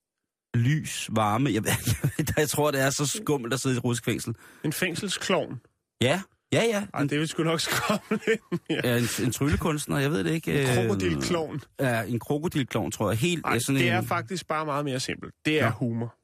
[0.58, 1.64] Lys, varme, jeg,
[2.18, 4.36] jeg, jeg tror, det er så skummelt at sidde i et russisk fængsel.
[4.64, 5.62] En fængselsklovn?
[6.02, 6.86] Ja, ja, ja.
[6.94, 8.20] Ej, det vil sgu nok skræmme.
[8.70, 8.80] Ja.
[8.84, 10.54] Ja, en, en tryllekunstner, jeg ved det ikke.
[10.54, 11.62] En øh, krokodilklovn.
[11.80, 13.20] Ja, en krokodilklovn, tror jeg.
[13.20, 13.94] Helt Nej, øh, sådan det en...
[13.94, 15.34] er faktisk bare meget mere simpelt.
[15.46, 15.76] Det er Nå.
[15.76, 16.16] humor.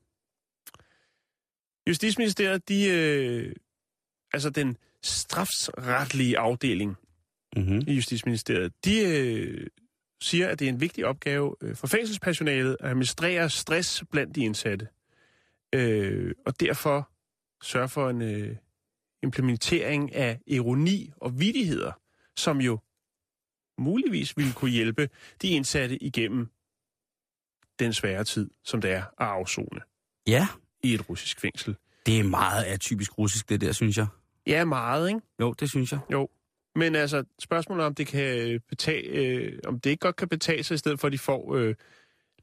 [1.89, 3.53] Justitsministeriet, de, øh,
[4.33, 6.95] altså den strafsretlige afdeling
[7.55, 7.81] Mm-hmm.
[7.87, 9.67] i Justitsministeriet, de øh,
[10.23, 14.43] siger, at det er en vigtig opgave øh, for fængselspersonalet at administrere stress blandt de
[14.43, 14.87] indsatte.
[15.75, 17.09] Øh, og derfor
[17.63, 18.55] sørge for en øh,
[19.23, 21.91] implementering af ironi og vidigheder,
[22.37, 22.79] som jo
[23.77, 25.09] muligvis ville kunne hjælpe
[25.41, 26.47] de indsatte igennem
[27.79, 29.81] den svære tid, som det er at afzone
[30.27, 30.47] Ja,
[30.83, 31.75] i et russisk fængsel.
[32.05, 34.07] det er meget atypisk russisk, det der, synes jeg.
[34.47, 35.21] Ja, meget, ikke?
[35.39, 35.99] Jo, det synes jeg.
[36.11, 36.29] Jo.
[36.75, 40.63] Men altså, spørgsmålet er, om det kan betage, øh, om det ikke godt kan betage
[40.63, 41.75] sig, i stedet for at de får øh,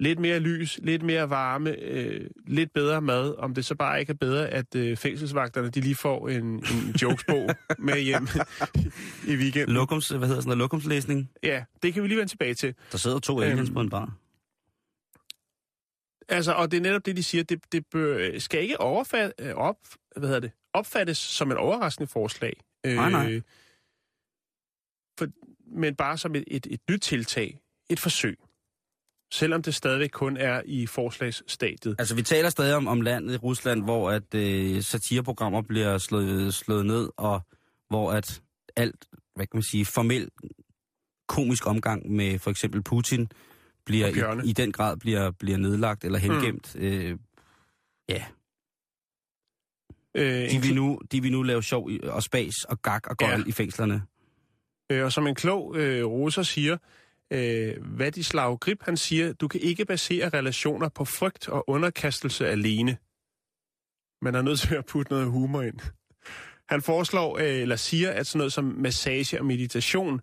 [0.00, 3.34] lidt mere lys, lidt mere varme, øh, lidt bedre mad.
[3.38, 6.94] Om det så bare ikke er bedre, at øh, fængselsvagterne de lige får en, en
[7.02, 8.28] jokesbog med hjem
[9.28, 9.74] i weekenden.
[9.74, 11.30] Lokums, hvad hedder sådan noget, lokumslæsning.
[11.42, 12.74] Ja, det kan vi lige vende tilbage til.
[12.92, 13.74] Der sidder to aliens Øhm.
[13.74, 14.12] på en bar.
[16.28, 19.54] Altså, og det er netop det, de siger, det, det bør, skal ikke overfat, øh,
[19.54, 19.76] op,
[20.16, 22.52] hvad hedder det, opfattes som et overraskende forslag.
[22.86, 23.24] Øh, Nej, nej.
[23.34, 23.40] For,
[25.70, 28.38] men bare som et, et, et nyt tiltag, et forsøg.
[29.32, 31.96] Selvom det stadigvæk kun er i forslagsstadiet.
[31.98, 36.54] Altså, vi taler stadig om, om landet i Rusland, hvor at øh, satireprogrammer bliver slået,
[36.54, 37.40] slået ned, og
[37.88, 38.42] hvor at
[38.76, 40.28] alt, hvad kan man sige, formel
[41.28, 43.28] komisk omgang med for eksempel Putin
[43.86, 44.06] bliver
[44.42, 46.74] i, i den grad bliver, bliver nedlagt eller hengemt.
[46.74, 46.82] Mm.
[46.82, 47.18] Øh,
[48.08, 48.24] ja,
[50.14, 53.40] Øh, de vil, nu, de vil nu lave sjov og spas og gag og gøjl
[53.40, 53.44] ja.
[53.46, 54.02] i fængslerne.
[54.90, 56.76] Øh, og som en klog øh, russer siger,
[57.30, 62.96] øh, Vladislav Grip, han siger, du kan ikke basere relationer på frygt og underkastelse alene.
[64.22, 65.78] Man er nødt til at putte noget humor ind.
[66.68, 70.20] Han foreslår, øh, eller siger, at sådan noget som massage og meditation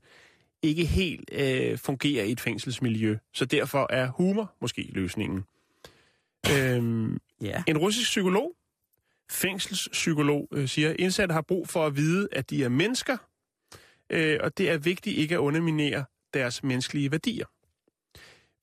[0.62, 3.18] ikke helt øh, fungerer i et fængselsmiljø.
[3.34, 5.44] Så derfor er humor måske løsningen.
[6.52, 7.64] Øhm, Ja.
[7.68, 8.52] en russisk psykolog,
[9.32, 13.18] fængselspsykolog, øh, siger, indsatte har brug for at vide, at de er mennesker,
[14.10, 17.46] øh, og det er vigtigt ikke at underminere deres menneskelige værdier.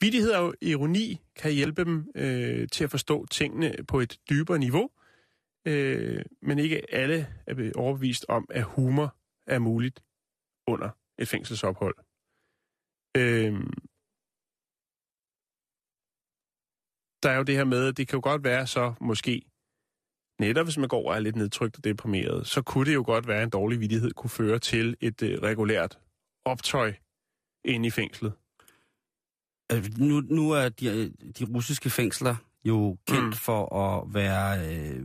[0.00, 4.90] Vittighed og ironi kan hjælpe dem øh, til at forstå tingene på et dybere niveau,
[5.66, 10.02] øh, men ikke alle er overbevist om, at humor er muligt
[10.66, 11.96] under et fængselsophold.
[13.16, 13.52] Øh,
[17.22, 19.42] der er jo det her med, at det kan jo godt være så måske,
[20.40, 23.26] netop hvis man går og er lidt nedtrykt og deprimeret, så kunne det jo godt
[23.28, 25.98] være, at en dårlig vidighed kunne føre til et øh, regulært
[26.44, 26.94] optøj
[27.64, 28.32] inde i fængslet.
[29.72, 33.32] Øh, Nu, nu er de, de russiske fængsler jo kendt Mm.
[33.32, 35.04] for at være øh,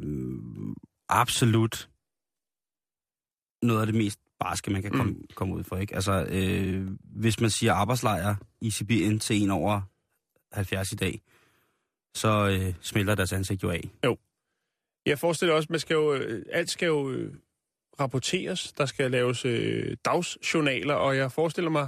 [1.09, 1.89] absolut
[3.63, 5.25] noget af det mest barske, man kan komme, mm.
[5.35, 5.77] komme ud for.
[5.77, 5.95] Ikke?
[5.95, 9.81] Altså, øh, hvis man siger arbejdslejr i Sibirien til en over
[10.51, 11.21] 70 i dag,
[12.15, 13.89] så øh, smelter deres ansigt jo af.
[15.05, 17.33] Jeg forestiller også, man skal jo, øh, alt skal jo øh,
[17.99, 18.73] rapporteres.
[18.73, 21.87] Der skal laves øh, dagsjournaler, og jeg forestiller mig,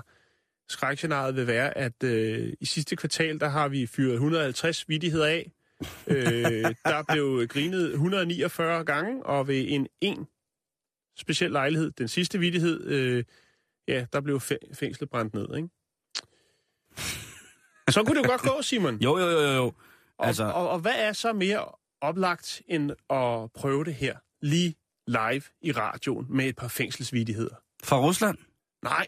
[0.69, 5.51] skrækscenariet vil være, at øh, i sidste kvartal, der har vi fyret 150 vidigheder af.
[6.07, 6.15] øh,
[6.85, 10.27] der blev grinet 149 gange, og ved en en
[11.17, 13.23] speciel lejlighed, den sidste vidighed, øh,
[13.87, 15.69] ja, der blev fæ- fængslet brændt ned, ikke?
[17.89, 18.95] Så kunne det jo godt gå, Simon.
[19.03, 19.73] Jo, jo, jo, jo, jo.
[20.17, 21.65] Og, Altså- og, og hvad er så mere
[22.01, 24.75] oplagt end at prøve det her lige
[25.07, 27.55] live i radioen med et par fængselsvidigheder?
[27.83, 28.37] Fra Rusland?
[28.83, 29.07] Nej,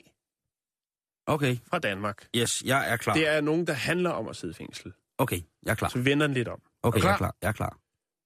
[1.27, 2.27] Okay, fra Danmark.
[2.35, 3.13] yes, jeg er klar.
[3.13, 4.93] Det er nogen, der handler om at sidde i fængsel.
[5.17, 5.89] Okay, jeg er klar.
[5.89, 6.61] Så vender den lidt om.
[6.83, 7.27] Okay, Er du jeg er klar?
[7.31, 7.35] klar.
[7.41, 7.79] Jeg er klar.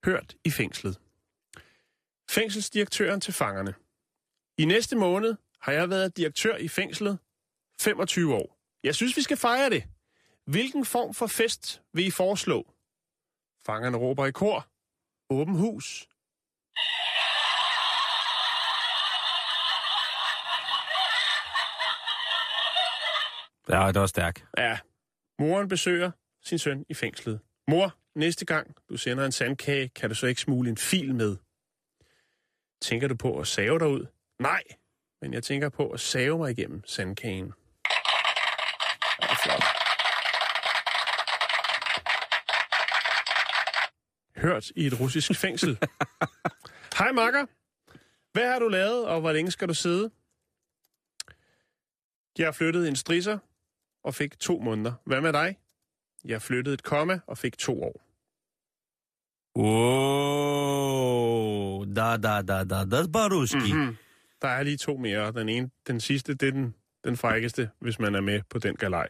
[0.04, 0.98] Hørt i fængslet.
[2.30, 3.74] Fængselsdirektøren til fangerne.
[4.58, 7.18] I næste måned har jeg været direktør i fængslet
[7.80, 8.58] 25 år.
[8.84, 9.84] Jeg synes, vi skal fejre det.
[10.46, 12.72] Hvilken form for fest vil I foreslå?
[13.68, 14.66] Fangerne råber i kor.
[15.30, 16.08] Åben hus.
[23.68, 24.46] Ja, det var stærk.
[24.58, 24.78] Ja,
[25.38, 26.10] moren besøger
[26.42, 27.40] sin søn i fængslet.
[27.68, 31.36] Mor, næste gang du sender en sandkage, kan du så ikke smule en fil med?
[32.82, 34.06] Tænker du på at save dig ud?
[34.38, 34.62] Nej,
[35.22, 37.52] men jeg tænker på at save mig igennem sandkagen.
[44.38, 45.78] Hørt i et russisk fængsel.
[46.98, 47.46] Hej makker.
[48.32, 50.10] Hvad har du lavet, og hvor længe skal du sidde?
[52.38, 53.38] Jeg har flyttet en strisser,
[54.04, 54.92] og fik to måneder.
[55.06, 55.58] Hvad med dig?
[56.24, 58.02] Jeg flyttede et komma og fik to år.
[59.60, 60.76] Åh,
[61.96, 63.72] da, da, da, da, da, baruski.
[63.72, 63.96] Mm.
[64.42, 65.32] Der er lige to mere.
[65.32, 66.74] Den ene, den sidste, det er den,
[67.04, 69.08] den frækkeste, hvis man er med på den galej.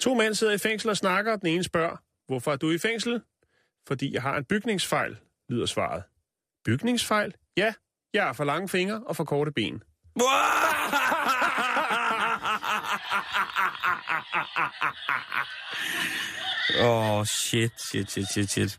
[0.00, 2.78] To mænd sidder i fængsel og snakker, og den ene spørger, hvorfor er du i
[2.78, 3.22] fængsel?
[3.88, 5.16] Fordi jeg har en bygningsfejl,
[5.48, 6.02] lyder svaret.
[6.64, 7.34] Bygningsfejl?
[7.56, 7.74] Ja,
[8.14, 9.82] jeg har for lange fingre og for korte ben.
[16.80, 18.78] Åh, oh, shit, shit, shit, shit, shit.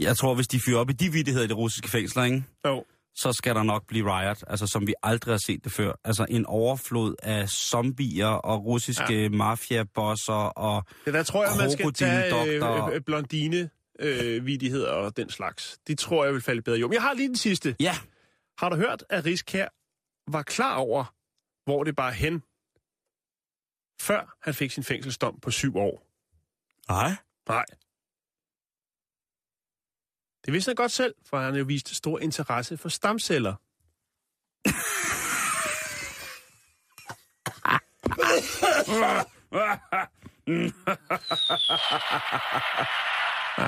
[0.00, 2.44] Jeg tror, hvis de fyrer op i de vidtigheder i det russiske fængsler, ikke?
[2.66, 2.84] Jo.
[3.14, 5.92] så skal der nok blive riot, altså som vi aldrig har set det før.
[6.04, 9.28] Altså en overflod af zombier og russiske ja.
[9.28, 10.84] mafiabosser og...
[11.04, 15.78] Det der tror jeg, man skal tage øh, øh, blondine øh, vidigheder og den slags.
[15.86, 16.94] De tror jeg vil falde bedre i jorden.
[16.94, 17.76] Jeg har lige den sidste.
[17.80, 17.94] Ja,
[18.58, 19.68] Har du hørt, at Riskær
[20.30, 21.14] var klar over,
[21.64, 22.42] hvor det bare hen,
[24.00, 26.06] før han fik sin fængselsdom på syv år?
[26.88, 27.10] nej.
[27.48, 27.64] Nej.
[30.44, 33.54] Det vidste han godt selv, for han har jo vist stor interesse for stamceller.
[43.58, 43.64] Åh,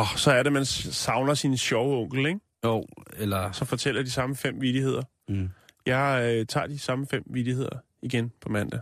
[0.00, 2.40] oh, så er det, man savner sin sjove onkel, ikke?
[2.64, 3.52] Jo, eller...
[3.52, 5.02] Så fortæller de samme fem vidigheder.
[5.28, 5.48] Mm,
[5.86, 8.80] Jeg øh, tager de samme fem vidigheder igen på mandag.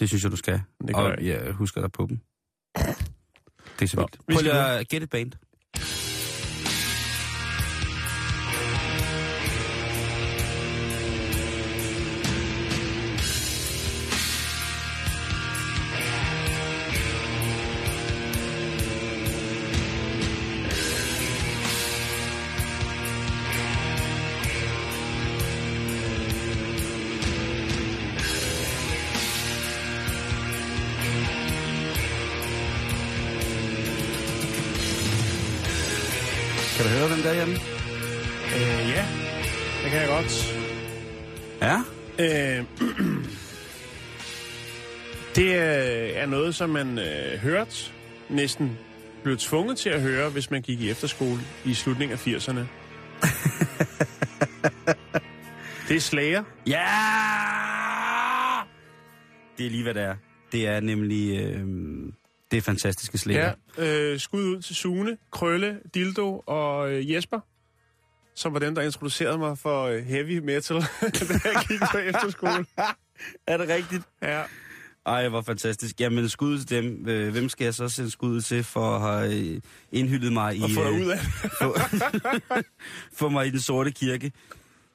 [0.00, 0.60] det synes jeg, du skal.
[0.86, 1.44] Det gør og jeg.
[1.44, 2.20] jeg husker dig på dem.
[3.78, 4.18] Det er så vildt.
[4.28, 5.32] vi Prøv lige at gætte et band.
[37.22, 37.70] Kan du høre den der hjemme?
[38.56, 39.06] Øh, ja,
[39.82, 40.56] det kan jeg godt.
[41.60, 41.82] Ja.
[42.18, 42.64] Øh,
[45.36, 45.54] det
[46.18, 47.94] er noget, som man øh, hørt,
[48.28, 48.78] næsten
[49.22, 52.58] blev tvunget til at høre, hvis man gik i efterskole i slutningen af 80'erne.
[55.88, 56.44] det er slager.
[56.66, 56.86] Ja!
[59.58, 60.16] Det er lige, hvad det er.
[60.52, 61.40] Det er nemlig...
[61.40, 61.66] Øh,
[62.50, 63.52] det er fantastiske slæger.
[63.78, 67.40] Ja, øh, skud ud til Sune, Krølle, Dildo og øh, Jesper.
[68.34, 72.66] som var dem, der introducerede mig for øh, heavy metal, da jeg gik på efterskole.
[73.46, 74.02] Er det rigtigt?
[74.22, 74.42] Ja.
[75.06, 76.00] Ej, hvor fantastisk.
[76.00, 77.08] Jamen, skud til dem.
[77.08, 79.60] Øh, Hvem skal jeg så sende skud til for at have øh,
[79.92, 80.62] indhyldet mig i...
[80.62, 81.18] Og få dig ud af
[81.58, 81.76] få,
[83.20, 84.32] få mig i den sorte kirke.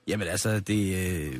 [0.07, 1.31] Jamen altså, det,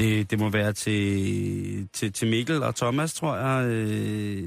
[0.00, 4.38] det, det må være til, til, til Mikkel og Thomas, tror jeg, øh,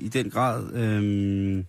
[0.00, 0.72] i den grad.
[0.74, 1.64] Øh,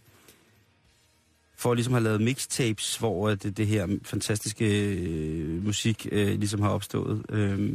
[1.57, 6.39] for at ligesom have lavet mixtapes, hvor øh, det, det her fantastiske øh, musik øh,
[6.39, 7.25] ligesom har opstået.
[7.29, 7.71] Øh,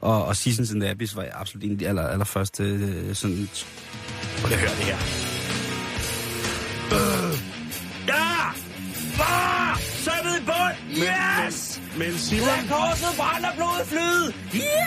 [0.00, 3.48] og, og Seasons and the Abyss var absolut en af de aller, allerførste øh, sådan...
[4.40, 4.98] Prøv lige at høre det her.
[8.08, 8.50] Ja!
[9.16, 9.80] Far!
[9.80, 11.02] Sømmet i bund!
[11.02, 11.69] Yes!
[11.98, 14.34] Men Simon, Lad korset brænder blodet flyde!
[14.54, 14.86] Ja!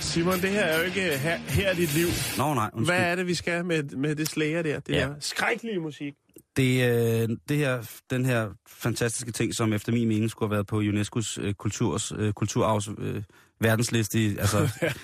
[0.00, 2.06] Simon, det her er jo ikke her, her er dit liv.
[2.38, 2.96] Nå nej, undskyld.
[2.96, 4.80] Hvad er det, vi skal med, med det slager der?
[4.80, 5.00] Det Ja.
[5.00, 6.12] der skrækkelige musik.
[6.56, 10.66] Det, øh, det her, den her fantastiske ting, som efter min mening skulle have været
[10.66, 13.22] på UNESCO's øh, kulturs, øh, kulturarvs øh,
[13.60, 14.58] verdensliste, i, altså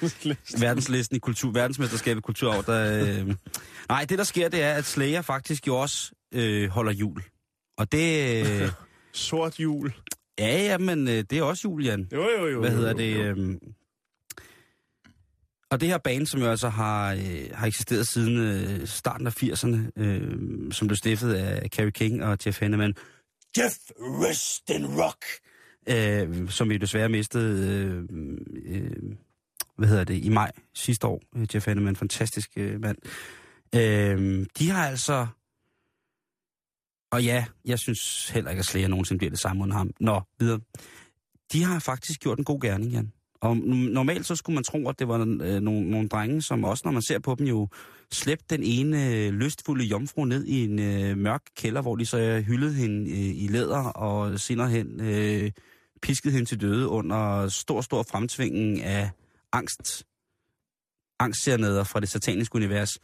[0.65, 3.35] verdenslisten i kultur, verdensmesterskabet i kulturarv, der, øh,
[3.89, 7.23] nej, det der sker, det er, at Slayer faktisk jo også øh, holder jul.
[7.79, 8.69] Og det, øh,
[9.13, 9.93] Sort jul.
[10.39, 12.09] Ja, ja, men øh, det er også jul, Jan.
[12.13, 12.61] Jo, jo, jo.
[12.61, 13.17] Hvad jo, hedder jo, det?
[13.17, 13.23] jo.
[13.23, 13.59] Øhm,
[15.71, 19.43] og det her band, som jo altså har, øh, har eksisteret siden øh, starten af
[19.43, 22.95] 80'erne, øh, som blev stiftet af Carrie King og Jeff Hanneman.
[23.59, 25.25] Jeff Rest in Rock!
[25.89, 28.05] Øh, som vi desværre mistede, øh,
[28.67, 29.17] øh,
[29.77, 31.23] hvad hedder det, i maj sidste år.
[31.37, 32.99] Øh, Jeff Hanneman, fantastisk øh, mand.
[33.75, 35.27] Øh, de har altså...
[37.11, 39.91] Og ja, jeg synes heller ikke, at Slayer nogensinde bliver det samme uden ham.
[40.01, 40.61] Nå, videre.
[41.53, 43.13] De har faktisk gjort en god gerning, Jan.
[43.41, 46.83] Og normalt så skulle man tro, at det var øh, nogle, nogle drenge, som også,
[46.85, 47.69] når man ser på dem, jo
[48.13, 52.19] slæbte den ene øh, lystfulde jomfru ned i en øh, mørk kælder, hvor de så
[52.19, 55.51] øh, hyldede hende øh, i læder og senere hen øh,
[56.03, 59.11] piskede hende til døde under stor, stor fremtvingen af
[59.53, 60.05] angst.
[61.21, 62.99] Angstsernader fra det sataniske univers.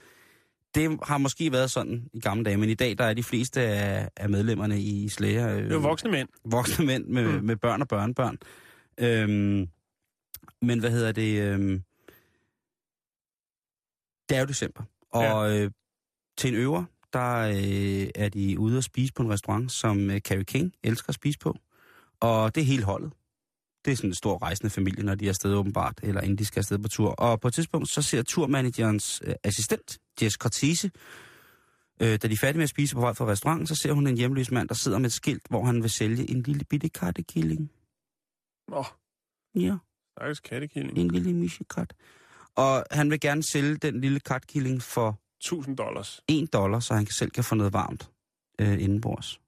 [0.74, 3.60] Det har måske været sådan i gamle dage, men i dag der er de fleste
[3.60, 5.48] af, af medlemmerne i Slayer...
[5.48, 6.28] Øh, Det er jo voksne mænd.
[6.44, 7.44] voksne mænd med, mm.
[7.44, 8.38] med børn og børnebørn.
[8.98, 9.68] Øhm,
[10.62, 11.42] men hvad hedder det?
[11.42, 11.82] Øhm,
[14.28, 14.82] det er jo december.
[15.10, 15.62] Og ja.
[15.64, 15.70] øh,
[16.38, 20.20] til en øver, der øh, er de ude at spise på en restaurant, som øh,
[20.20, 21.56] Carrie King elsker at spise på.
[22.20, 23.12] Og det er hele holdet.
[23.84, 26.44] Det er sådan en stor rejsende familie, når de er afsted åbenbart, eller inden de
[26.44, 27.10] skal afsted på tur.
[27.10, 30.90] Og på et tidspunkt, så ser turmanagerens øh, assistent, Jess Cortese,
[32.02, 34.06] øh, da de er færdige med at spise på vej fra restauranten, så ser hun
[34.06, 36.88] en hjemløs mand, der sidder med et skilt, hvor han vil sælge en lille bitte
[36.88, 37.70] kattekilling.
[38.72, 38.84] Åh,
[39.54, 39.76] Ja,
[40.12, 40.98] stakkels kattekilling.
[40.98, 41.94] en lille misjekat.
[42.56, 46.20] Og han vil gerne sælge den lille katkilling for 1000 dollars.
[46.28, 48.10] 1 dollar, så han selv kan få noget varmt
[48.60, 49.40] øh, indenbords.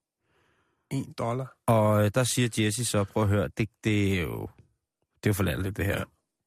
[0.91, 1.57] 1 dollar.
[1.67, 4.49] Og øh, der siger Jesse så, prøv at høre, det, det er jo
[5.17, 5.93] det er jo for latterligt, det her.
[5.99, 5.99] Ja,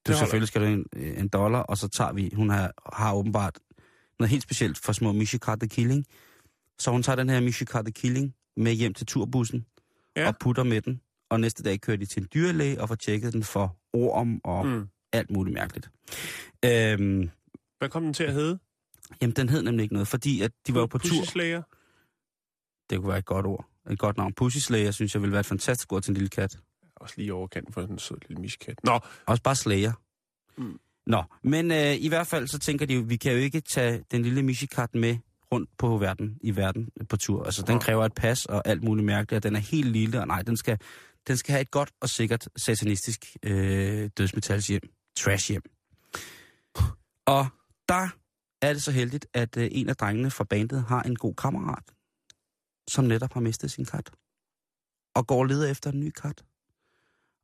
[0.06, 3.14] det du, selvfølgelig skal du en, en dollar, og så tager vi, hun har, har
[3.14, 3.60] åbenbart
[4.20, 6.06] noget helt specielt for små Mishikata Killing.
[6.80, 9.66] Så hun tager den her Mishikata Killing med hjem til turbussen
[10.16, 10.28] Ja.
[10.28, 11.02] og putter med den.
[11.30, 14.66] Og næste dag kører de til en dyrlæge og får tjekket den for orm og
[14.66, 14.88] mm.
[15.14, 15.90] Alt muligt mærkeligt.
[16.66, 17.30] Øhm,
[17.78, 18.60] Hvad kom den til at hedde?
[19.22, 21.08] jamen, den hed nemlig ikke noget, fordi at de var jo på tur.
[22.90, 23.69] Det kunne være et godt ord.
[23.90, 24.34] Et godt navn.
[24.34, 26.58] Pussy Slayer, synes jeg, ville være et fantastisk ord til en lille kat.
[26.96, 28.84] Også lige overkanten for sådan en sød lille miskat.
[28.84, 29.92] Nå, Også bare Slayer.
[30.58, 30.80] Mm.
[31.06, 34.04] Nå, men øh, i hvert fald så tænker de jo, vi kan jo ikke tage
[34.12, 35.18] den lille Mishikat med
[35.52, 37.44] rundt på verden, i verden på tur.
[37.44, 40.28] Altså, den kræver et pas og alt muligt mærkeligt, og den er helt lille, og
[40.28, 40.80] nej, den skal,
[41.28, 44.82] den skal have et godt og sikkert satanistisk øh, dødsmetalshjem.
[45.18, 45.62] Trash hjem.
[47.26, 47.48] Og
[47.90, 48.10] der
[48.62, 51.84] er det så heldigt, at øh, en af drengene fra bandet har en god kammerat,
[52.90, 54.12] som netop har mistet sin kat.
[55.16, 56.44] Og går og leder efter en ny kat.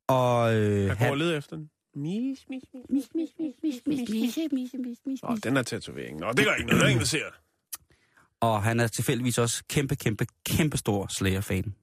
[0.08, 1.70] Og øh, jeg går og leder efter den.
[1.94, 2.62] Mis, mis,
[5.06, 5.22] mis.
[5.22, 6.20] Nå, den er tatovering.
[6.20, 6.80] Nå, det gør ikke noget.
[6.80, 7.24] Der er ingen, der ser.
[8.40, 11.74] Og han er tilfældigvis også kæmpe, kæmpe, kæmpe stor Slayer-fan.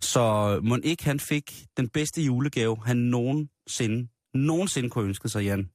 [0.00, 5.70] Så må ikke han fik den bedste julegave, han nogensinde, nogensinde kunne ønske sig, Jan.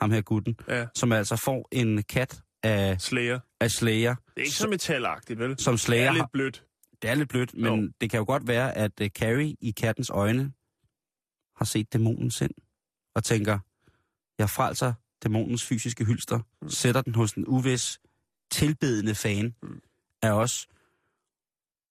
[0.00, 0.56] Ham her gutten.
[0.68, 0.86] Ja.
[0.94, 3.38] Som altså får en kat af, Slayer.
[3.60, 4.14] af Slayer.
[4.14, 5.58] Det er ikke så metalagtigt, vel?
[5.58, 6.64] Som Det Slayer er har, lidt blødt.
[7.02, 7.92] det er lidt blødt, men Jo.
[8.00, 10.52] det kan jo godt være, at uh, Carrie i kattens øjne
[11.56, 12.50] har set dæmonen sind.
[13.14, 13.58] Og tænker,
[14.38, 14.92] jeg frelser
[15.22, 16.70] dæmonens fysiske hylster, mm.
[16.70, 17.98] sætter den hos en uvis,
[18.50, 19.80] tilbedende fan Mm.
[20.22, 20.66] af os.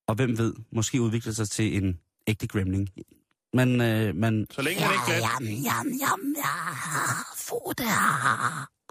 [0.07, 2.89] Og hvem ved, måske udvikler sig til en ægte gremling.
[3.53, 5.21] Men, øh, men Så længe han ikke glat,
[5.63, 6.53] Jam, jam, ja,
[7.37, 7.85] få det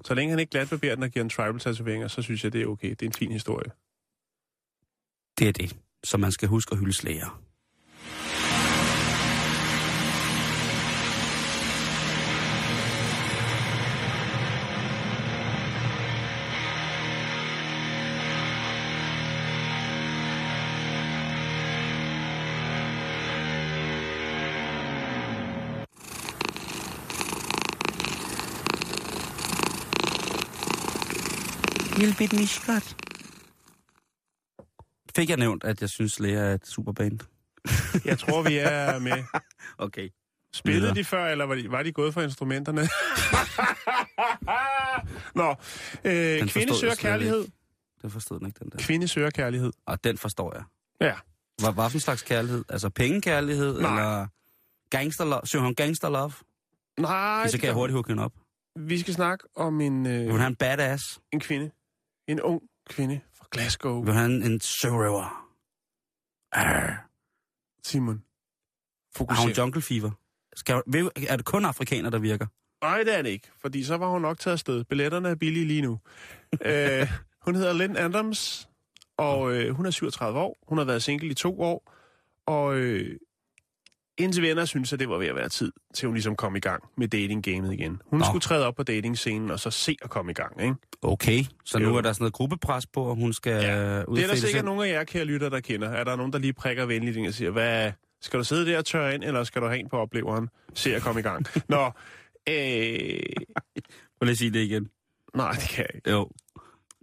[0.05, 2.63] så længe han ikke glatbarberer den og giver en tribal tatoveringer, så synes jeg, det
[2.63, 2.91] er okay.
[2.91, 3.71] Det er en fin historie.
[5.39, 7.48] det er det, som man skal huske at hylde slæger.
[32.09, 32.97] Lille bit miskat.
[35.17, 37.19] Fik jeg nævnt, at jeg synes, Lea er et superband?
[38.05, 39.25] Jeg tror, vi er med.
[39.79, 40.09] Okay.
[40.53, 42.81] Spillede de før, eller var de, var de gået for instrumenterne?
[45.41, 45.51] Nå,
[46.05, 47.47] øh, kvinde søger kærlighed.
[48.03, 48.79] Den forstod den ikke, den der.
[48.79, 49.73] Kvinde søger kærlighed.
[49.87, 50.65] Og den forstår jeg.
[51.01, 51.15] Ja.
[51.63, 52.65] Hvad, hvad for en slags kærlighed?
[52.69, 53.81] Altså pengekærlighed?
[53.81, 53.91] Nej.
[53.91, 54.27] Eller
[54.91, 55.41] gangster love?
[55.45, 56.33] Søger hun gangster love?
[57.01, 58.33] Nej, Så kan jeg hurtigt hugge hende op.
[58.77, 61.21] vi skal snakke om en, Vil øh, hun have en badass?
[61.33, 61.71] en kvinde.
[62.29, 64.03] En ung kvinde fra Glasgow.
[64.03, 65.49] Vil hun have en, sørøver?
[66.53, 67.09] Arr.
[67.85, 68.15] Simon.
[68.15, 69.63] Har hun Fokuser.
[69.63, 70.11] jungle fever?
[70.57, 70.83] Skal,
[71.29, 72.47] er det kun afrikaner, der virker?
[72.83, 74.85] Nej, det er det ikke, fordi så var hun nok taget afsted.
[74.85, 75.99] Billetterne er billige lige nu.
[76.67, 78.69] øh, hun hedder Lynn Adams,
[79.17, 80.59] og øh, hun er 37 år.
[80.69, 81.93] Hun har været single i to år,
[82.47, 83.19] og øh,
[84.19, 86.61] indtil venner synes, at det var ved at være tid til hun ligesom kom i
[86.61, 88.03] gang med datinggamet igen.
[88.07, 88.25] Hun Nå.
[88.25, 90.75] skulle træde op på datingscenen og så se at komme i gang, ikke?
[91.03, 91.97] Okay, så nu Jo.
[91.97, 93.59] er der sådan noget gruppepres på, og hun skal ja.
[93.59, 94.65] Det er der sikkert selv.
[94.65, 95.89] nogle af jer, kære lytter, der kender.
[95.89, 98.79] Er der nogen, der lige prikker venligt ind og siger, hvad, skal du sidde der
[98.79, 100.49] og tørre ind, eller skal du have en på opleveren?
[100.75, 101.47] Se at komme i gang.
[101.69, 101.85] Nå,
[102.49, 103.21] øh,
[104.19, 104.89] Prøv lige at sige det igen.
[105.35, 106.11] nej, det kan jeg ikke.
[106.11, 106.31] Jo.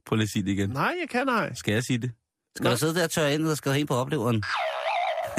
[0.05, 0.69] Prøv lige at sige det igen.
[0.69, 1.53] Nej, jeg kan nej.
[1.53, 2.11] Skal jeg sige det?
[2.55, 2.71] Skal Nå.
[2.71, 4.43] du sidde der og tørre ind, eller skal du hen på opleveren?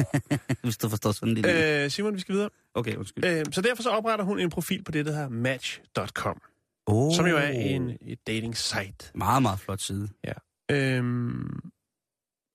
[0.63, 1.45] Hvis du forstår sådan lidt.
[1.45, 1.89] Øh.
[1.91, 2.49] Simon, vi skal videre.
[2.73, 3.25] Okay, undskyld.
[3.25, 6.41] Øh, så derfor så opretter hun en profil på det, der hedder Match.com,
[6.85, 7.15] oh.
[7.15, 9.11] som jo er en et dating site.
[9.15, 10.09] Meget, meget flot side.
[10.71, 11.59] Øhm,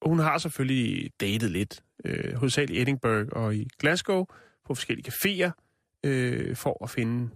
[0.00, 4.24] og hun har selvfølgelig datet lidt, øh, hovedsageligt i Edinburgh og i Glasgow,
[4.66, 5.50] på forskellige caféer,
[6.04, 7.30] øh, for at finde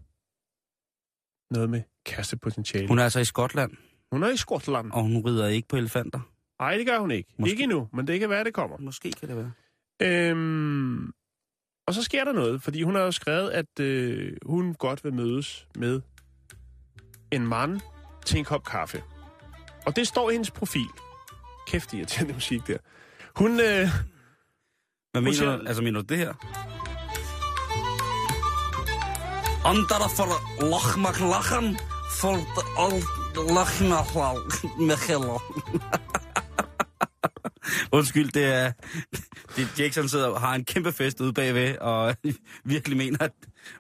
[1.51, 2.89] noget med kærestepotentiale.
[2.89, 3.73] Hun er altså i Skotland,
[4.13, 4.93] hun er i Skotland.
[4.93, 6.21] og hun rider ikke på elefanter.
[6.61, 7.35] Nej, det gør hun ikke.
[7.39, 7.51] Måske.
[7.51, 8.77] Ikke endnu, men det kan være, det kommer.
[8.79, 9.53] Måske kan det være.
[10.03, 11.07] Øhm,
[11.87, 15.15] og så sker der noget, fordi hun har jo skrevet, at øh, hun godt vil
[15.15, 16.01] mødes med
[17.31, 17.81] en mand
[18.27, 19.03] til en kop kaffe.
[19.87, 20.87] Og det står i hendes profil.
[21.67, 22.77] Kæft, irriterende musik der.
[23.37, 23.89] Hun, øh,
[25.13, 25.67] Hvad mener siger- du?
[25.67, 26.33] Altså, mener du det her?
[29.65, 30.27] Andara for
[30.71, 31.79] lachmak lachen,
[32.21, 32.35] for
[32.85, 33.03] al
[33.55, 33.99] lachna
[34.79, 35.39] Michaela.
[37.93, 38.73] Undskyld, det er...
[39.57, 42.17] Det Jackson sidder og har en kæmpe fest ude bagved, og
[42.65, 43.33] virkelig mener, at...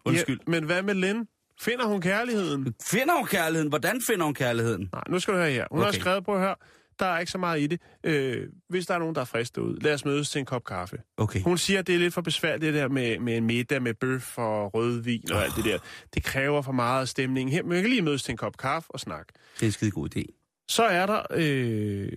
[0.05, 0.39] Undskyld.
[0.47, 1.27] Ja, men hvad med Lynn?
[1.61, 2.75] Finder hun kærligheden?
[2.91, 3.69] Finder hun kærligheden?
[3.69, 4.89] Hvordan finder hun kærligheden?
[4.93, 5.67] Nej, nu skal du høre her.
[5.71, 5.93] Hun okay.
[5.93, 6.55] har skrevet på her,
[6.99, 7.81] der er ikke så meget i det.
[8.05, 10.65] Øh, hvis der er nogen, der er frisk derude, lad os mødes til en kop
[10.65, 10.97] kaffe.
[11.17, 11.43] Okay.
[11.43, 13.95] Hun siger, at det er lidt for besværligt, det der med, med en middag med
[13.95, 15.79] bøf og rødvin og alt det der.
[16.15, 17.51] Det kræver for meget stemning.
[17.51, 19.33] Her, men vi kan lige mødes til en kop kaffe og snakke.
[19.55, 20.23] Det er en skide god idé.
[20.69, 21.23] Så er der...
[21.31, 22.09] Øh,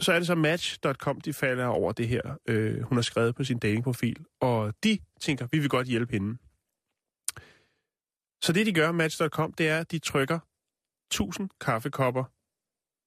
[0.00, 3.44] så er det så Match.com, de falder over det her, øh, hun har skrevet på
[3.44, 4.24] sin datingprofil.
[4.40, 6.38] Og de tænker, vi vil godt hjælpe hende.
[8.42, 10.38] Så det, de gør, Match.com, det er, at de trykker
[11.10, 12.24] 1000 kaffekopper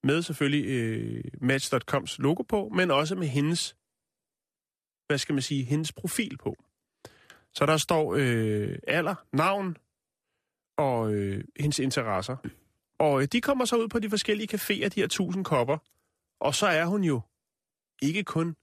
[0.07, 3.75] med selvfølgelig øh, Match.coms logo på, men også med hendes,
[5.07, 6.55] hvad skal man sige, hendes profil på.
[7.53, 9.77] Så der står øh, alder, navn
[10.77, 12.37] og øh, hendes interesser.
[12.99, 15.77] Og øh, de kommer så ud på de forskellige caféer, de her 1000 kopper.
[16.39, 17.21] Og så er hun jo
[18.01, 18.55] ikke kun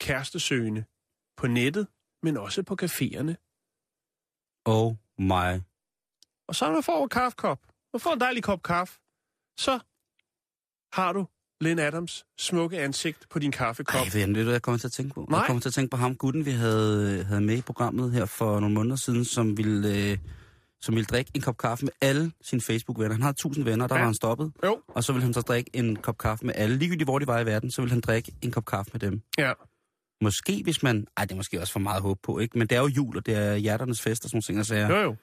[0.00, 0.84] kærestesøgende
[1.36, 1.86] på nettet,
[2.22, 3.34] men også på caféerne.
[4.64, 5.60] Oh my.
[6.48, 7.60] Og så når du får en kaffekop,
[7.92, 8.94] du får en dejlig kop kaffe,
[9.58, 9.78] så
[10.92, 11.26] har du
[11.60, 14.00] Lynn Adams smukke ansigt på din kaffekop.
[14.00, 15.26] Ej, ved, du, jeg kommer til at tænke på?
[15.30, 15.38] Nej.
[15.38, 18.24] Jeg kommer til at tænke på ham, gutten, vi havde, havde med i programmet her
[18.24, 20.18] for nogle måneder siden, som ville, øh,
[20.86, 23.12] som ville drikke en kop kaffe med alle sine Facebook-venner.
[23.14, 24.00] Han havde tusind venner, der Ja.
[24.00, 24.52] var han stoppet.
[24.64, 24.80] Jo.
[24.88, 26.76] Og så ville han så drikke en kop kaffe med alle.
[26.78, 29.20] Ligegyldigt hvor de var i verden, så ville han drikke en kop kaffe med dem.
[29.38, 29.52] Ja.
[30.20, 31.06] Måske hvis man...
[31.16, 32.58] Ej, det er måske også for meget håb på, ikke?
[32.58, 34.66] Men det er jo jul, og det er hjerternes fest og sådan nogle ting, og
[34.66, 34.88] sager.
[34.90, 35.16] Jo, jo.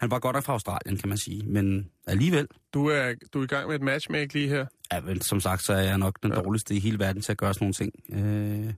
[0.00, 1.42] Han var godt nok fra Australien, kan man sige.
[1.46, 4.66] Men alligevel, Du er, du er i gang med et matchmake lige her.
[4.92, 6.38] ja, men som sagt, så er jeg nok den Ja.
[6.40, 7.92] dårligste i hele verden til at gøre sådan nogle ting.
[8.12, 8.74] Øh,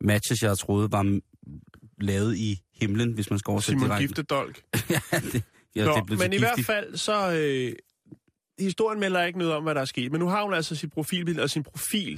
[0.00, 1.20] matches, jeg troede var
[2.00, 4.06] lavet i himlen, hvis man skal oversætte Simon direkte.
[4.06, 4.62] Giftedolk.
[4.90, 5.44] ja, det,
[5.76, 6.66] ja, Nå, det blev men så i hvert giftigt.
[6.66, 7.32] fald, så...
[7.32, 7.76] Øh,
[8.58, 10.12] historien melder ikke noget om, hvad der er sket.
[10.12, 12.12] Men nu har hun altså sit profilbillede og sin profil.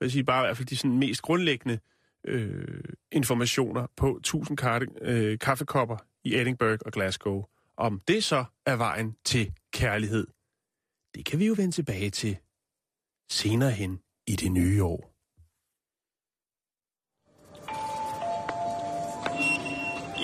[0.00, 1.78] Vil jeg sige, bare i hvert fald de sådan mest grundlæggende
[2.26, 2.80] øh,
[3.12, 7.44] informationer på 1000 karte, øh, kaffekopper i Edinburgh og Glasgow.
[7.76, 10.26] Om det så er vejen til kærlighed,
[11.14, 12.36] det kan vi jo vende tilbage til
[13.30, 15.17] senere hen i det nye år.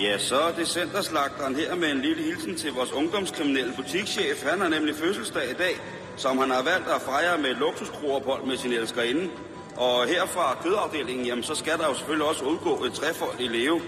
[0.01, 4.43] Ja, så er det centerslagteren her med en lille hilsen til vores ungdomskriminelle butikschef.
[4.43, 5.75] Han har nemlig fødselsdag i dag,
[6.17, 9.29] som han har valgt at fejre med luksuskroophold med sin elskerinde.
[9.75, 13.47] Og her fra kødafdelingen, jamen, så skal der jo selvfølgelig også udgå et træfold i
[13.47, 13.81] leve.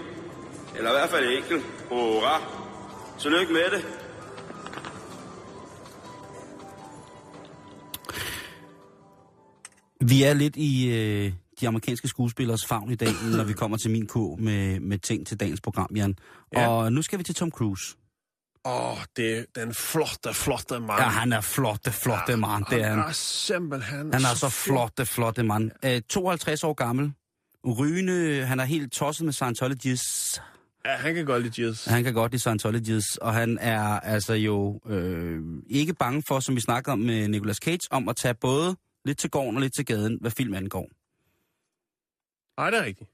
[0.76, 1.64] Eller i hvert fald et enkelt.
[1.88, 2.42] Hurra!
[3.18, 3.86] Tillykke med det.
[10.00, 13.90] Vi er lidt i øh, de amerikanske skuespillers favn i dag, når vi kommer til
[13.90, 16.16] min ko med, med ting til dagens program, Jan.
[16.52, 16.60] Ja.
[16.60, 16.68] Ja.
[16.68, 17.96] Og nu skal vi til Tom Cruise.
[18.64, 21.00] Åh, oh, det er den flotte, flotte mand.
[21.00, 22.64] Ja, han er flotte, flotte mand.
[22.70, 22.98] Det er han.
[22.98, 23.08] han.
[23.08, 25.70] er simpelthen Han er så flotte, flotte mand.
[25.84, 27.12] Øh, 52 år gammel.
[27.78, 30.42] Rygende, han er helt tosset med Scientologists.
[30.84, 31.86] Ja, han kan godt lide jazz.
[31.86, 36.56] Han kan godt lide Scientologists, og han er altså jo øh, ikke bange for, som
[36.56, 39.74] vi snakker om med Nicolas Cage, om at tage både lidt til gården og lidt
[39.74, 40.88] til gaden, hvad film angår.
[42.58, 43.10] Nej, det er rigtigt.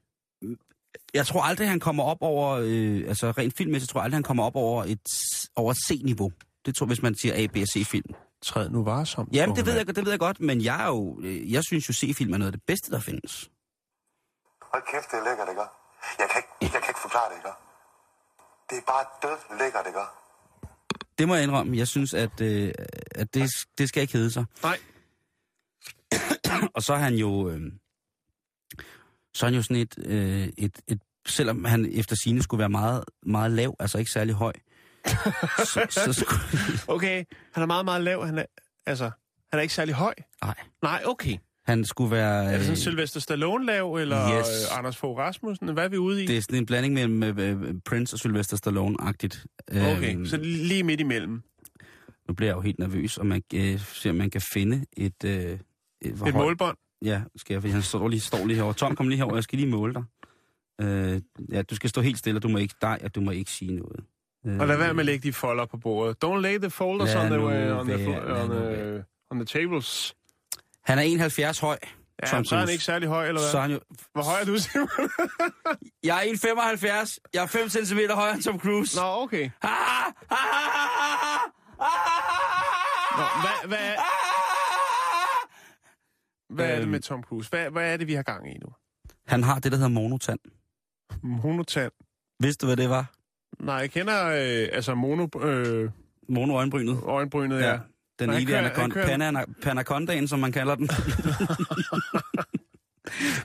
[1.13, 4.23] Jeg tror aldrig, han kommer op over, øh, altså rent filmmæssigt, tror jeg aldrig, han
[4.23, 5.09] kommer op over et,
[5.55, 6.31] over et C-niveau.
[6.65, 8.15] Det tror jeg, hvis man siger A, B og C-film.
[8.41, 9.29] Træd nu varsom.
[9.33, 11.89] Jamen, det ved, jeg, det ved jeg godt, men jeg er jo, øh, jeg synes
[11.89, 13.49] jo, C-film er noget af det bedste, der findes.
[14.61, 15.61] Hold kæft, det er lækkert, ikke?
[16.19, 17.49] Jeg kan ikke, jeg kan ikke forklare det, ikke?
[18.69, 19.99] Det er bare død lækkert, ikke?
[21.17, 21.77] Det må jeg indrømme.
[21.77, 22.73] Jeg synes, at, øh,
[23.15, 24.45] at det, det skal ikke hedde sig.
[24.63, 24.77] Nej.
[26.75, 27.61] Og så er han jo, øh,
[29.35, 32.69] så er han jo sådan et, øh, et, et, selvom han efter sine skulle være
[32.69, 34.53] meget, meget lav, altså ikke særlig høj,
[35.73, 36.41] så, så skulle,
[36.95, 37.23] Okay,
[37.53, 38.25] han er meget, meget lav.
[38.25, 38.45] Han er,
[38.85, 39.05] altså,
[39.51, 40.13] han er ikke særlig høj.
[40.43, 41.37] nej, Nej, okay.
[41.65, 44.47] han skulle være, Er det sådan øh, Sylvester Stallone lav, eller Yes.
[44.71, 45.73] øh, Anders Fogh Rasmussen?
[45.73, 46.27] Hvad er vi ude i?
[46.27, 49.45] det er sådan en blanding mellem øh, øh, Prince og Sylvester Stallone-agtigt.
[49.71, 51.41] Okay, Øhm, så lige midt imellem.
[52.27, 55.23] Nu bliver jeg jo helt nervøs, og man øh, ser, om man kan finde et...
[55.25, 55.59] Øh, et,
[56.27, 56.77] Et målbånd.
[57.03, 58.73] Ja, skal jeg, fordi han står lige, står lige herovre.
[58.73, 60.03] Tom, kom lige herover, jeg skal lige måle dig.
[60.81, 61.21] Øh,
[61.51, 63.51] ja, du skal stå helt stille, og du må ikke dig, og du må ikke
[63.51, 64.03] sige noget.
[64.45, 66.17] Øh, Og lad være med at lægge de folder på bordet.
[66.25, 67.95] Don't lay the folders on the, way, on, the,
[68.41, 70.15] on, the, on the tables.
[70.85, 71.77] Han er 71 høj.
[72.23, 73.51] Ja, Tom så er han ikke særlig høj, eller hvad?
[73.51, 73.79] Så er han jo...
[74.13, 74.87] Hvor høj er du, Simon?
[76.03, 76.33] Jeg er
[77.13, 77.17] 1,75.
[77.33, 78.97] Jeg er 5 cm højere end Tom Cruise.
[78.97, 79.43] Nå, okay.
[79.61, 80.37] Ah, ah, ah,
[81.05, 81.39] ah,
[81.79, 81.89] ah,
[83.17, 84.24] Nå, hvad, hvad, er, ah.
[86.55, 86.91] Hvad er det Øhm.
[86.91, 87.49] med Tom Cruise?
[87.49, 88.67] Hvad, hvad er det, vi har gang i nu?
[89.27, 90.39] Han har det, der hedder monotand.
[91.23, 91.91] Monotand.
[92.39, 93.11] Vidste du, hvad det var?
[93.59, 95.89] Nej, jeg kender øh, altså mono, øh,
[96.29, 96.99] Mono-øjenbrynet.
[97.03, 97.79] øjenbrynet, ja.
[98.19, 100.89] Den evige kører- anakon, han kører- pana, panacondaen, som man kalder den.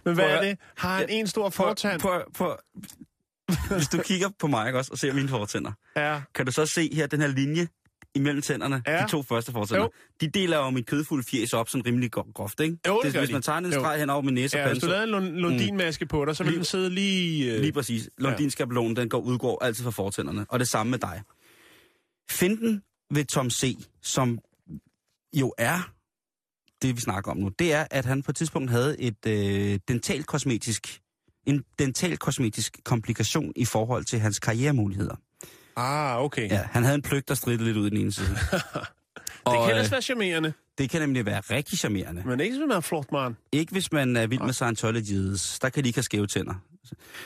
[0.04, 0.58] Men hvad er det?
[0.76, 2.00] Har han en stor fortand?
[2.00, 2.56] På, på,
[3.76, 6.20] hvis du kigger på mig også, og ser mine fortænder, Ja.
[6.34, 7.68] kan du så se her den her linje
[8.14, 9.02] imellem tænderne, Ja.
[9.02, 9.82] de to første fortænder.
[9.82, 9.90] Jo.
[10.20, 12.78] De deler jo mit kødfulde fjes op sådan rimelig gro- groft, ikke?
[12.88, 13.32] Jo, det gør Hvis de.
[13.32, 15.34] man tager en streg hen over min næse Ja, og hvis du pande, lavede en
[15.34, 17.54] lund- lundinmaske på dig, så Lige- den sidde lige...
[17.54, 18.10] Øh, Lige præcis.
[18.18, 20.46] Lundinskabelonen, den går, udgår altid fra fortænderne.
[20.48, 21.22] Og det samme med dig.
[22.30, 22.82] Finden
[23.14, 24.38] ved Tom C., som
[25.34, 25.90] jo er
[26.82, 29.78] det, vi snakker om nu, det er, at han på et tidspunkt havde et øh,
[29.88, 31.00] dentalkosmetisk,
[31.46, 35.16] en dentalkosmetisk komplikation i forhold til hans karrieremuligheder.
[35.76, 36.50] Ah, okay.
[36.50, 38.28] Ja, han havde en pløk, der stridte lidt ud i den ene side.
[39.40, 42.22] Det og, kan øh, ellers være charmerende, det kan nemlig være rigtig charmerende.
[42.26, 43.36] men ikke hvis man er flot, man.
[43.52, 45.58] Ikke hvis man er vild med Scientologies.
[45.58, 46.54] Der kan de ikke have skæve tænder.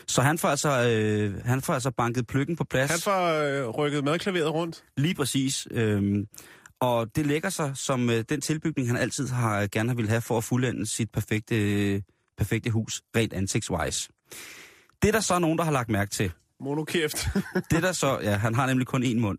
[0.07, 2.90] Så han får altså, øh, han får altså banket pløkken på plads.
[2.90, 4.84] Han får øh, rykket madklaveret rundt.
[4.97, 5.68] Lige præcis.
[5.70, 6.26] Øhm,
[6.80, 10.20] og det lægger sig som øh, den tilbygning, han altid har gerne har ville have
[10.20, 12.03] for at fuldende sit perfekte, øh,
[12.38, 14.09] perfekte hus, rent ansigtswise.
[15.03, 16.32] Det er der så nogen, der har lagt mærke til.
[16.61, 17.16] Monokæft.
[17.70, 19.38] Det er der så, ja, han har nemlig kun én mund.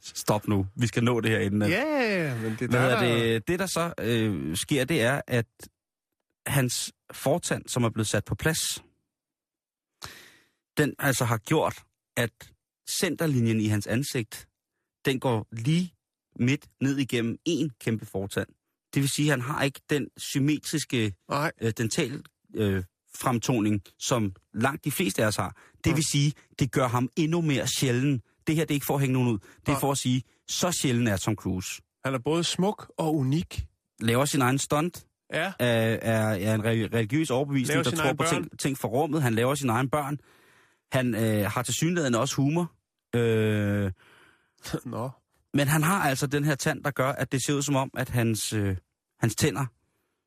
[0.00, 1.62] Stop nu, vi skal nå det her inden.
[1.62, 2.98] at- ja, men det Hvad der...
[2.98, 5.46] hedder det, det, der så øh, sker, det er, at
[6.46, 8.58] hans fortand, som er blevet sat på plads,
[10.78, 11.82] den altså har gjort,
[12.16, 12.52] at
[13.00, 14.48] centerlinjen i hans ansigt,
[15.04, 15.94] den går lige
[16.36, 18.48] midt ned igennem en kæmpe fortand.
[18.94, 22.22] Det vil sige, at han har ikke den symmetriske Nej, øh, dental
[22.54, 22.84] øh,
[23.16, 25.56] fremtoning, som langt de fleste af os har.
[25.84, 28.20] Det vil sige, det gør ham endnu mere sjælden.
[28.46, 29.38] Det her det er ikke for at hænge nogen ud.
[29.66, 33.16] Det er for at sige, så sjælden er Tom Cruise han er både smuk og
[33.16, 33.64] unik.
[34.00, 38.12] laver sin egen stunt, Ja, er, er, er en re- religiøs overbevisning, Laver der tror
[38.12, 38.28] på børn.
[38.28, 39.22] ting, ting for rummet.
[39.22, 40.18] Han laver sine egne børn.
[40.92, 42.72] Han øh, har til synligheden også humor.
[43.14, 43.92] Øh,
[44.84, 45.10] nå.
[45.54, 47.90] men han har altså den her tand, der gør, at det ser ud som om,
[47.96, 48.76] at hans, øh,
[49.20, 49.66] hans tænder,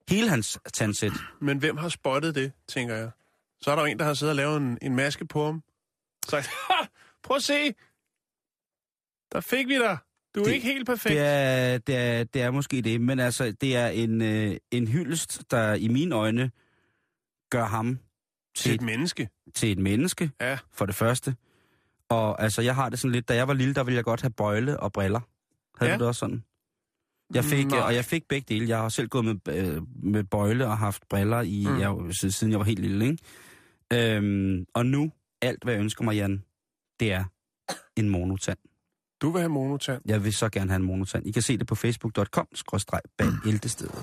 [0.10, 3.12] hele hans tandsæt, Men hvem har spottet det, tænker jeg?
[3.62, 5.64] Så er der jo en, der har siddet og lavet en, en maske på ham.
[6.34, 6.42] Ha,
[7.24, 7.74] prøv at se.
[9.32, 9.98] Der fik vi dig.
[10.36, 11.12] Du er Det- ikke helt perfekt.
[11.14, 13.02] det er, det, er, det er måske det.
[13.02, 16.52] Men altså, det er en, øh, en hyldest, der i mine øjne
[17.50, 18.00] gør ham
[18.56, 19.30] til til, et menneske.
[19.54, 20.58] til et menneske, Ja.
[20.72, 21.36] for det første.
[22.10, 24.22] Og altså, jeg har det sådan lidt, da jeg var lille, der ville jeg godt
[24.22, 25.20] have bøjle og briller.
[25.78, 25.98] Havde ja.
[25.98, 26.44] du det også sådan?
[27.34, 27.80] Jeg fik, Nej.
[27.80, 28.70] og jeg fik begge dele.
[28.70, 31.74] Jeg har selv gået med, øh, med bøjle og haft briller i, Mm.
[31.74, 31.80] mm.
[31.80, 31.96] jeg,
[32.32, 33.18] siden jeg var helt lille, ikke?
[34.18, 35.12] Øhm, og nu,
[35.42, 36.44] alt hvad jeg ønsker mig, Jan,
[37.00, 37.24] det er
[37.98, 38.58] en monotand.
[39.22, 40.02] Du vil have monotand.
[40.06, 41.28] Jeg vil så gerne have en monotand.
[41.28, 43.96] I kan se det på facebook.com, skråstreg bag ældestedet.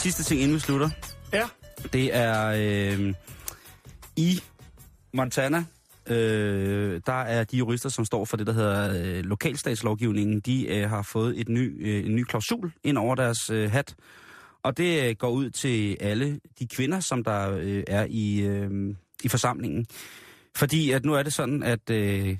[0.00, 0.90] Sidste ting, inden vi slutter.
[1.32, 1.48] Ja.
[1.92, 3.14] Det er øh,
[4.16, 4.40] i
[5.14, 5.64] Montana,
[6.06, 10.90] øh, der er de jurister, som står for det, der hedder øh, lokalstatslovgivningen, de øh,
[10.90, 13.94] har fået et ny, øh, en ny klausul ind over deres øh, hat.
[14.62, 18.94] Og det øh, går ud til alle de kvinder, som der øh, er i, øh,
[19.24, 19.86] i forsamlingen.
[20.56, 22.36] Fordi at nu er det sådan, at øh,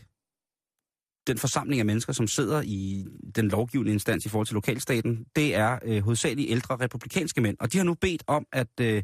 [1.27, 5.55] den forsamling af mennesker, som sidder i den lovgivende instans i forhold til lokalstaten, det
[5.55, 7.57] er øh, hovedsageligt ældre republikanske mænd.
[7.61, 9.03] Og de har nu bedt om, at øh,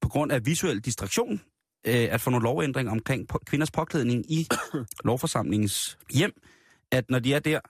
[0.00, 1.40] på grund af visuel distraktion,
[1.86, 4.46] øh, at få nogle lovændringer omkring på, kvinders påklædning i
[5.04, 6.32] lovforsamlingens hjem,
[6.90, 7.60] at når de er der,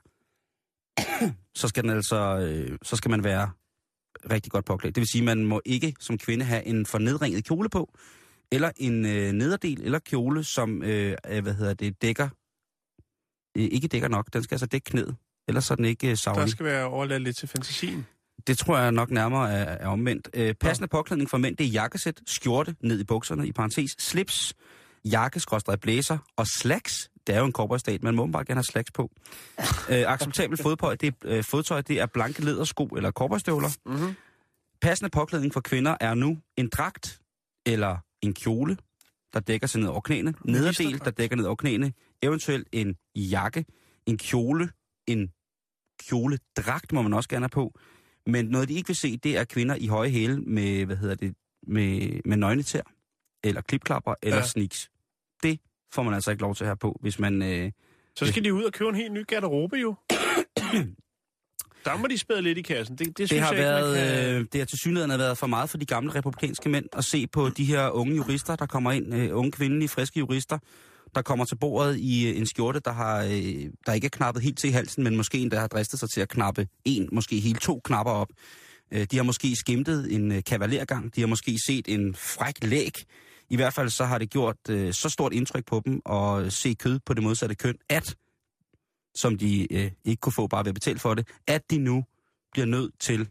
[1.61, 3.51] så skal, den altså, øh, så skal man være
[4.31, 4.95] rigtig godt påklædt.
[4.95, 7.93] Det vil sige, at man må ikke som kvinde have en fornedringet kjole på,
[8.53, 12.29] eller en øh, nederdel eller kjole, som øh, øh, hvad hedder det, dækker,
[13.57, 14.26] ikke dækker nok.
[14.32, 15.16] Den skal altså dække knæet,
[15.48, 16.51] ellers så er den ikke øh, Der savlig.
[16.51, 18.07] skal være overladt lidt til fantasien.
[18.46, 20.28] Det tror jeg nok nærmere er, er omvendt.
[20.34, 24.55] Øh, passende påklædning for mænd, det er jakkesæt, skjorte ned i bukserne, i parentes, slips,
[25.05, 27.11] jakke, skråstreg, blæser og slacks.
[27.26, 29.11] Det er jo en cowboystat, man må bare gerne have slacks på.
[29.90, 33.68] Øh, acceptabelt fodtøj, det er, øh, fodtøj, det er blanke lædersko eller cowboystøvler.
[33.86, 34.14] Mm-hmm.
[34.82, 37.20] Passende påklædning for kvinder er nu en dragt
[37.66, 38.76] eller en kjole,
[39.34, 40.34] der dækker sig ned over knæene.
[40.44, 41.92] Nederdel, der dækker ned over knæene.
[42.23, 43.64] Eventuelt en jakke,
[44.07, 44.71] en kjole,
[45.07, 45.31] en
[46.09, 47.79] kjoledragt må man også gerne have på.
[48.27, 51.14] Men noget, de ikke vil se, det er kvinder i høje hæle med, hvad hedder
[51.14, 51.35] det,
[51.66, 52.83] med, med nøgnetær,
[53.45, 54.47] eller klipklapper, eller Ja.
[54.47, 54.91] sneaks.
[55.43, 55.61] Det
[55.95, 57.43] får man altså ikke lov til at have på, hvis man...
[57.43, 57.73] Øh,
[58.16, 59.95] Så skal de ud og købe en helt ny garderobe jo.
[61.85, 62.99] Der må de spæde lidt i kassen.
[62.99, 64.35] Det, det, det synes har jeg været, ikke, kan...
[64.35, 67.27] øh, det har til synligheden været for meget for de gamle republikanske mænd at se
[67.27, 70.59] på de her unge jurister, der kommer ind, øh, unge kvindelige, friske jurister,
[71.15, 74.43] der kommer til bordet i øh, en skjorte, der, har, øh, der ikke er knappet
[74.43, 77.09] helt til i halsen, men måske en, der har dristet sig til at knappe en,
[77.13, 78.29] måske helt to knapper op.
[78.93, 82.95] Øh, de har måske skimtet en kavalergang, de har måske set en fræk læg.
[83.51, 86.75] I hvert fald så har det gjort øh, så stort indtryk på dem at se
[86.75, 88.15] kød på det modsatte køn, at,
[89.15, 92.05] som de øh, ikke kunne få bare ved at betale for det, at de nu
[92.53, 93.29] bliver nødt til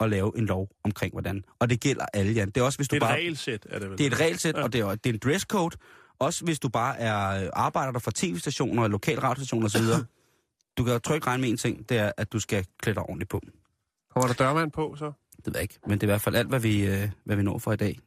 [0.00, 1.44] at lave en lov omkring hvordan.
[1.58, 2.46] Og det gælder alle, Jan.
[2.48, 3.18] Det er også, hvis du Det er et bare...
[3.18, 3.98] regelsæt, er det vel?
[3.98, 4.62] Det er et regelsæt, Ja.
[4.62, 5.76] og det er, det er en dresscode.
[6.20, 9.82] Også hvis du bare er øh, arbejder der for tv-stationer og lokalradiostationer osv.
[10.78, 13.02] du kan jo trygt regne med en ting, det er, at du skal klæde dig
[13.02, 13.40] ordentligt på.
[14.10, 15.12] Kommer der dørmand på, så?
[15.36, 17.36] Det ved jeg ikke, men det er i hvert fald alt, hvad vi, øh, hvad
[17.36, 17.98] vi når for i dag.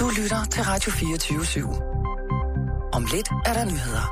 [0.00, 2.92] Du lytter til Radio 24 /7.
[2.92, 4.06] Om lidt er der nyheder.